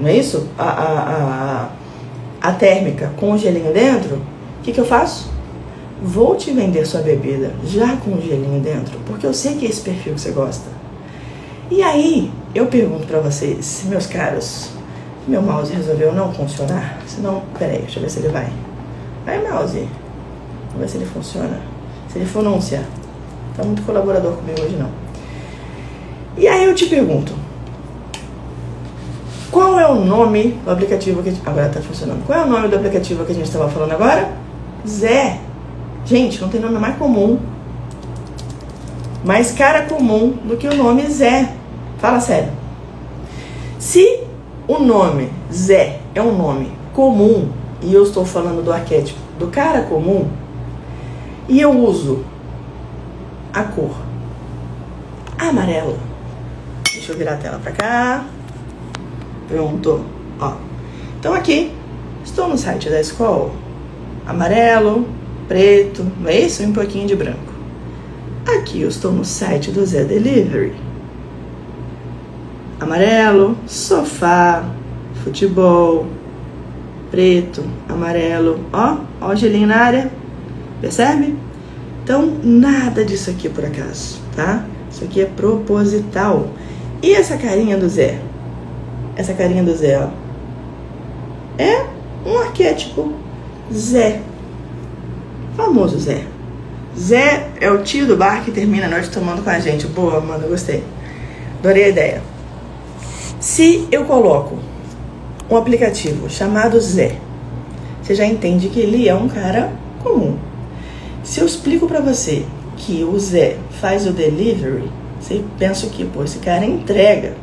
não 0.00 0.08
é 0.08 0.16
isso? 0.16 0.48
A, 0.58 0.64
a, 0.64 1.68
a, 2.42 2.48
a 2.48 2.52
térmica 2.54 3.12
com 3.16 3.30
o 3.30 3.38
gelinho 3.38 3.72
dentro, 3.72 4.16
o 4.16 4.62
que, 4.64 4.72
que 4.72 4.80
eu 4.80 4.84
faço? 4.84 5.30
Vou 6.02 6.34
te 6.34 6.50
vender 6.50 6.84
sua 6.84 7.02
bebida 7.02 7.52
já 7.64 7.96
com 7.98 8.14
o 8.14 8.20
gelinho 8.20 8.60
dentro, 8.60 8.98
porque 9.06 9.24
eu 9.24 9.32
sei 9.32 9.54
que 9.54 9.64
é 9.64 9.68
esse 9.68 9.80
perfil 9.80 10.14
que 10.14 10.20
você 10.20 10.32
gosta. 10.32 10.66
E 11.70 11.82
aí, 11.82 12.32
eu 12.52 12.66
pergunto 12.66 13.06
para 13.06 13.20
vocês, 13.20 13.84
meus 13.88 14.06
caros, 14.06 14.76
meu 15.28 15.42
mouse 15.42 15.72
resolveu 15.72 16.12
não 16.12 16.32
funcionar. 16.32 16.98
Senão, 17.06 17.42
peraí, 17.58 17.80
deixa 17.80 17.98
eu 17.98 18.02
ver 18.02 18.10
se 18.10 18.18
ele 18.20 18.28
vai. 18.28 18.48
Vai, 19.26 19.46
mouse. 19.46 19.86
Vamos 20.68 20.80
ver 20.80 20.88
se 20.88 20.96
ele 20.96 21.06
funciona. 21.06 21.60
Se 22.08 22.18
ele 22.18 22.28
pronuncia. 22.30 22.82
Tá 23.54 23.62
muito 23.62 23.82
colaborador 23.82 24.32
comigo 24.32 24.62
hoje 24.62 24.76
não. 24.76 24.90
E 26.36 26.48
aí 26.48 26.64
eu 26.64 26.74
te 26.74 26.86
pergunto. 26.86 27.34
Qual 29.50 29.78
é 29.78 29.86
o 29.86 29.96
nome 29.96 30.58
do 30.64 30.70
aplicativo 30.70 31.22
que 31.22 31.34
agora 31.44 31.68
tá 31.68 31.80
funcionando? 31.80 32.24
Qual 32.24 32.38
é 32.38 32.44
o 32.44 32.46
nome 32.46 32.68
do 32.68 32.76
aplicativo 32.76 33.24
que 33.24 33.32
a 33.32 33.34
gente 33.34 33.46
estava 33.46 33.68
falando 33.68 33.92
agora? 33.92 34.30
Zé. 34.86 35.40
Gente, 36.04 36.40
não 36.40 36.48
tem 36.48 36.60
nome 36.60 36.78
mais 36.78 36.96
comum. 36.96 37.38
Mais 39.24 39.52
cara 39.52 39.82
comum 39.82 40.34
do 40.44 40.56
que 40.56 40.66
o 40.66 40.74
nome 40.74 41.06
Zé. 41.06 41.52
Fala 41.98 42.20
sério. 42.20 42.50
Se 43.78 44.17
o 44.68 44.78
nome 44.78 45.30
Zé 45.52 46.00
é 46.14 46.22
um 46.22 46.36
nome 46.36 46.70
comum 46.92 47.48
e 47.82 47.92
eu 47.92 48.04
estou 48.04 48.24
falando 48.24 48.62
do 48.62 48.72
arquétipo 48.72 49.18
do 49.38 49.48
cara 49.48 49.82
comum 49.82 50.28
e 51.48 51.60
eu 51.60 51.70
uso 51.70 52.24
a 53.52 53.64
cor 53.64 54.08
amarela. 55.38 55.96
Deixa 56.92 57.12
eu 57.12 57.16
virar 57.16 57.34
a 57.34 57.36
tela 57.36 57.58
para 57.58 57.72
cá. 57.72 58.26
Pronto. 59.48 60.04
Ó. 60.40 60.54
Então 61.18 61.32
aqui 61.32 61.72
estou 62.24 62.48
no 62.48 62.58
site 62.58 62.90
da 62.90 63.00
escola. 63.00 63.50
Amarelo, 64.26 65.08
preto, 65.46 66.04
não 66.20 66.28
é 66.28 66.40
isso? 66.40 66.62
Um 66.62 66.72
pouquinho 66.72 67.06
de 67.06 67.16
branco. 67.16 67.52
Aqui 68.46 68.82
eu 68.82 68.88
estou 68.88 69.12
no 69.12 69.24
site 69.24 69.70
do 69.70 69.84
Zé 69.86 70.04
Delivery. 70.04 70.74
Amarelo, 72.80 73.56
sofá, 73.66 74.64
futebol, 75.24 76.06
preto, 77.10 77.64
amarelo, 77.88 78.60
ó, 78.72 78.98
ó 79.20 79.32
o 79.32 79.36
gelinho 79.36 79.66
na 79.66 79.76
área, 79.76 80.10
percebe? 80.80 81.36
Então, 82.04 82.38
nada 82.42 83.04
disso 83.04 83.30
aqui 83.30 83.48
é 83.48 83.50
por 83.50 83.64
acaso, 83.64 84.20
tá? 84.34 84.64
Isso 84.90 85.04
aqui 85.04 85.20
é 85.20 85.26
proposital. 85.26 86.48
E 87.02 87.12
essa 87.12 87.36
carinha 87.36 87.76
do 87.76 87.88
Zé? 87.88 88.18
Essa 89.16 89.34
carinha 89.34 89.62
do 89.62 89.74
Zé, 89.74 89.98
ó. 89.98 90.08
É 91.58 91.84
um 92.24 92.38
arquétipo. 92.38 93.12
Zé. 93.72 94.20
Famoso 95.56 95.98
Zé. 95.98 96.24
Zé 96.98 97.48
é 97.60 97.70
o 97.70 97.82
tio 97.82 98.06
do 98.06 98.16
bar 98.16 98.44
que 98.44 98.50
termina 98.50 98.86
a 98.86 98.88
noite 98.88 99.10
tomando 99.10 99.42
com 99.42 99.50
a 99.50 99.58
gente. 99.58 99.86
Boa, 99.86 100.20
mano, 100.20 100.48
gostei. 100.48 100.82
Adorei 101.58 101.84
a 101.84 101.88
ideia. 101.88 102.22
Se 103.48 103.88
eu 103.90 104.04
coloco 104.04 104.58
um 105.50 105.56
aplicativo 105.56 106.28
chamado 106.28 106.78
Zé, 106.78 107.16
você 108.02 108.14
já 108.14 108.26
entende 108.26 108.68
que 108.68 108.78
ele 108.78 109.08
é 109.08 109.14
um 109.14 109.26
cara 109.26 109.72
comum. 110.02 110.36
Se 111.24 111.40
eu 111.40 111.46
explico 111.46 111.88
para 111.88 111.98
você 111.98 112.44
que 112.76 113.02
o 113.02 113.18
Zé 113.18 113.56
faz 113.80 114.06
o 114.06 114.12
delivery, 114.12 114.90
você 115.18 115.42
pensa 115.58 115.86
que, 115.86 116.04
pô, 116.04 116.22
esse 116.24 116.40
cara 116.40 116.66
entrega. 116.66 117.36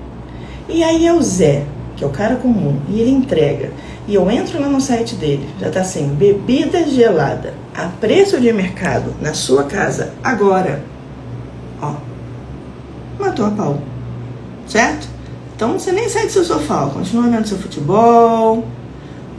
E 0.69 0.83
aí 0.83 1.07
é 1.07 1.11
o 1.11 1.23
Zé, 1.23 1.65
que 1.97 2.03
é 2.03 2.07
o 2.07 2.11
cara 2.11 2.35
comum, 2.35 2.79
e 2.87 3.01
ele 3.01 3.09
entrega. 3.09 3.71
E 4.07 4.13
eu 4.13 4.29
entro 4.29 4.61
lá 4.61 4.69
no 4.69 4.79
site 4.79 5.15
dele, 5.15 5.49
já 5.59 5.71
tá 5.71 5.81
assim, 5.81 6.09
bebida 6.09 6.87
gelada, 6.87 7.55
a 7.75 7.87
preço 7.87 8.39
de 8.39 8.53
mercado, 8.53 9.11
na 9.19 9.33
sua 9.33 9.63
casa, 9.63 10.13
agora. 10.23 10.83
Ó, 11.81 11.95
matou 13.19 13.47
a 13.47 13.49
pau. 13.49 13.79
Certo? 14.67 15.14
Então 15.55 15.79
você 15.79 15.91
nem 15.93 16.09
sai 16.09 16.25
do 16.25 16.31
seu 16.31 16.43
sofá, 16.43 16.89
continua 16.93 17.29
vendo 17.29 17.47
seu 17.47 17.57
futebol. 17.57 18.65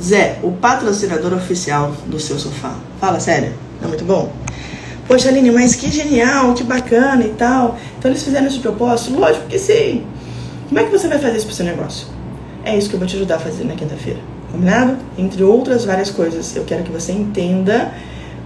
Zé, 0.01 0.39
o 0.43 0.51
patrocinador 0.51 1.35
oficial 1.35 1.93
do 2.07 2.19
seu 2.19 2.39
sofá. 2.39 2.75
Fala 2.99 3.21
sério, 3.21 3.53
não 3.81 3.87
é 3.87 3.89
muito 3.89 4.05
bom? 4.05 4.33
Poxa, 5.07 5.29
Aline, 5.29 5.51
mas 5.51 5.75
que 5.75 5.91
genial, 5.91 6.55
que 6.55 6.65
bacana 6.65 7.23
e 7.23 7.35
tal. 7.35 7.79
Então 7.99 8.11
eles 8.11 8.23
fizeram 8.23 8.47
esse 8.47 8.59
propósito? 8.59 9.19
Lógico 9.19 9.47
que 9.47 9.59
sim. 9.59 10.05
Como 10.69 10.81
é 10.81 10.85
que 10.85 10.91
você 10.91 11.07
vai 11.07 11.19
fazer 11.19 11.37
isso 11.37 11.47
pro 11.47 11.55
seu 11.55 11.67
negócio? 11.67 12.07
É 12.65 12.77
isso 12.77 12.89
que 12.89 12.95
eu 12.95 12.99
vou 12.99 13.07
te 13.07 13.17
ajudar 13.17 13.37
a 13.37 13.39
fazer 13.39 13.65
na 13.65 13.75
quinta-feira. 13.75 14.19
Combinado? 14.51 14.97
Entre 15.19 15.43
outras 15.45 15.85
várias 15.85 16.11
coisas, 16.11 16.57
eu 16.57 16.65
quero 16.65 16.83
que 16.83 16.91
você 16.91 17.13
entenda 17.13 17.93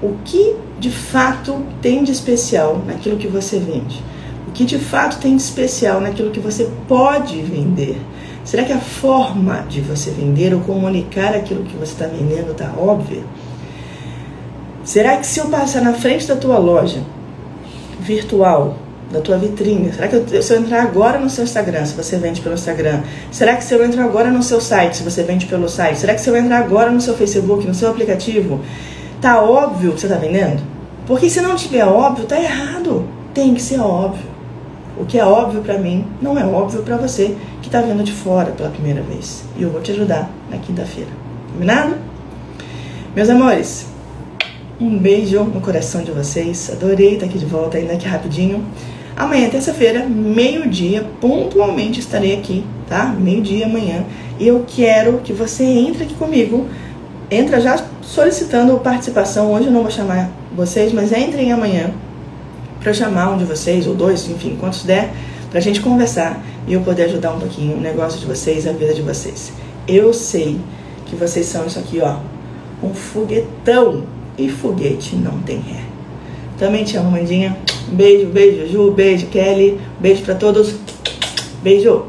o 0.02 0.16
que 0.24 0.56
de 0.78 0.90
fato 0.90 1.64
tem 1.80 2.02
de 2.02 2.10
especial 2.10 2.82
naquilo 2.84 3.16
que 3.16 3.28
você 3.28 3.58
vende. 3.58 4.02
O 4.50 4.52
que 4.52 4.64
de 4.64 4.80
fato 4.80 5.20
tem 5.20 5.36
de 5.36 5.42
especial 5.42 6.00
naquilo 6.00 6.32
que 6.32 6.40
você 6.40 6.68
pode 6.88 7.40
vender? 7.40 8.00
Será 8.44 8.64
que 8.64 8.72
a 8.72 8.80
forma 8.80 9.64
de 9.68 9.80
você 9.80 10.10
vender 10.10 10.52
ou 10.52 10.60
comunicar 10.60 11.32
aquilo 11.36 11.62
que 11.62 11.76
você 11.76 11.92
está 11.92 12.06
vendendo 12.06 12.50
está 12.50 12.72
óbvia? 12.76 13.22
Será 14.82 15.18
que 15.18 15.24
se 15.24 15.38
eu 15.38 15.46
passar 15.46 15.82
na 15.82 15.94
frente 15.94 16.26
da 16.26 16.34
tua 16.34 16.58
loja 16.58 17.00
virtual, 18.00 18.76
da 19.12 19.20
tua 19.20 19.38
vitrine, 19.38 19.92
será 19.92 20.08
que 20.08 20.16
eu, 20.16 20.42
se 20.42 20.52
eu 20.52 20.58
entrar 20.58 20.82
agora 20.82 21.20
no 21.20 21.30
seu 21.30 21.44
Instagram, 21.44 21.86
se 21.86 21.94
você 21.94 22.16
vende 22.18 22.40
pelo 22.40 22.56
Instagram, 22.56 23.02
será 23.30 23.54
que 23.54 23.62
se 23.62 23.72
eu 23.72 23.84
entrar 23.84 24.02
agora 24.02 24.32
no 24.32 24.42
seu 24.42 24.60
site, 24.60 24.96
se 24.96 25.04
você 25.04 25.22
vende 25.22 25.46
pelo 25.46 25.68
site, 25.68 25.96
será 25.96 26.12
que 26.12 26.20
se 26.20 26.28
eu 26.28 26.36
entrar 26.36 26.58
agora 26.58 26.90
no 26.90 27.00
seu 27.00 27.14
Facebook, 27.14 27.64
no 27.64 27.74
seu 27.74 27.88
aplicativo, 27.88 28.60
tá 29.20 29.40
óbvio 29.40 29.92
que 29.92 30.00
você 30.00 30.06
está 30.06 30.18
vendendo? 30.18 30.60
Porque 31.06 31.30
se 31.30 31.40
não 31.40 31.54
tiver 31.54 31.84
óbvio, 31.84 32.24
tá 32.26 32.40
errado. 32.40 33.08
Tem 33.32 33.54
que 33.54 33.62
ser 33.62 33.78
óbvio. 33.78 34.29
O 35.00 35.06
que 35.06 35.18
é 35.18 35.24
óbvio 35.24 35.62
para 35.62 35.78
mim 35.78 36.04
não 36.20 36.38
é 36.38 36.44
óbvio 36.44 36.82
para 36.82 36.98
você 36.98 37.34
que 37.62 37.68
está 37.68 37.80
vendo 37.80 38.02
de 38.02 38.12
fora 38.12 38.52
pela 38.52 38.68
primeira 38.68 39.00
vez. 39.00 39.44
E 39.56 39.62
eu 39.62 39.70
vou 39.70 39.80
te 39.80 39.92
ajudar 39.92 40.30
na 40.50 40.58
quinta-feira. 40.58 41.08
Combinado? 41.50 41.94
Meus 43.16 43.30
amores, 43.30 43.86
um 44.78 44.98
beijo 44.98 45.42
no 45.42 45.62
coração 45.62 46.02
de 46.02 46.10
vocês. 46.10 46.70
Adorei 46.70 47.14
estar 47.14 47.24
aqui 47.24 47.38
de 47.38 47.46
volta 47.46 47.78
ainda 47.78 47.94
aqui 47.94 48.06
rapidinho. 48.06 48.62
Amanhã, 49.16 49.48
terça-feira, 49.48 50.04
meio-dia, 50.04 51.06
pontualmente 51.18 51.98
estarei 51.98 52.36
aqui, 52.36 52.62
tá? 52.86 53.06
Meio-dia 53.06 53.64
amanhã. 53.64 54.04
E 54.38 54.46
eu 54.46 54.66
quero 54.66 55.20
que 55.24 55.32
você 55.32 55.64
entre 55.64 56.04
aqui 56.04 56.14
comigo. 56.14 56.68
Entra 57.30 57.58
já 57.58 57.82
solicitando 58.02 58.76
participação. 58.80 59.50
Hoje 59.50 59.68
eu 59.68 59.72
não 59.72 59.80
vou 59.80 59.90
chamar 59.90 60.28
vocês, 60.54 60.92
mas 60.92 61.10
entrem 61.10 61.52
amanhã 61.52 61.90
para 62.80 62.92
chamar 62.92 63.30
um 63.30 63.38
de 63.38 63.44
vocês, 63.44 63.86
ou 63.86 63.94
dois, 63.94 64.28
enfim, 64.28 64.56
quantos 64.58 64.84
der, 64.84 65.12
para 65.50 65.58
a 65.58 65.62
gente 65.62 65.80
conversar 65.80 66.42
e 66.66 66.72
eu 66.72 66.80
poder 66.80 67.04
ajudar 67.04 67.32
um 67.32 67.38
pouquinho 67.38 67.76
o 67.76 67.80
negócio 67.80 68.18
de 68.18 68.26
vocês, 68.26 68.66
a 68.66 68.72
vida 68.72 68.94
de 68.94 69.02
vocês. 69.02 69.52
Eu 69.86 70.12
sei 70.12 70.58
que 71.06 71.16
vocês 71.16 71.46
são 71.46 71.66
isso 71.66 71.78
aqui, 71.78 72.00
ó, 72.00 72.16
um 72.82 72.94
foguetão. 72.94 74.04
E 74.38 74.48
foguete 74.48 75.16
não 75.16 75.38
tem 75.40 75.58
ré. 75.58 75.82
Também 76.58 76.82
te 76.82 76.96
amo, 76.96 77.10
Mandinha. 77.10 77.58
Beijo, 77.88 78.28
beijo, 78.28 78.72
Ju, 78.72 78.90
beijo, 78.90 79.26
Kelly. 79.26 79.78
Beijo 79.98 80.22
para 80.22 80.34
todos. 80.34 80.76
Beijo. 81.62 82.06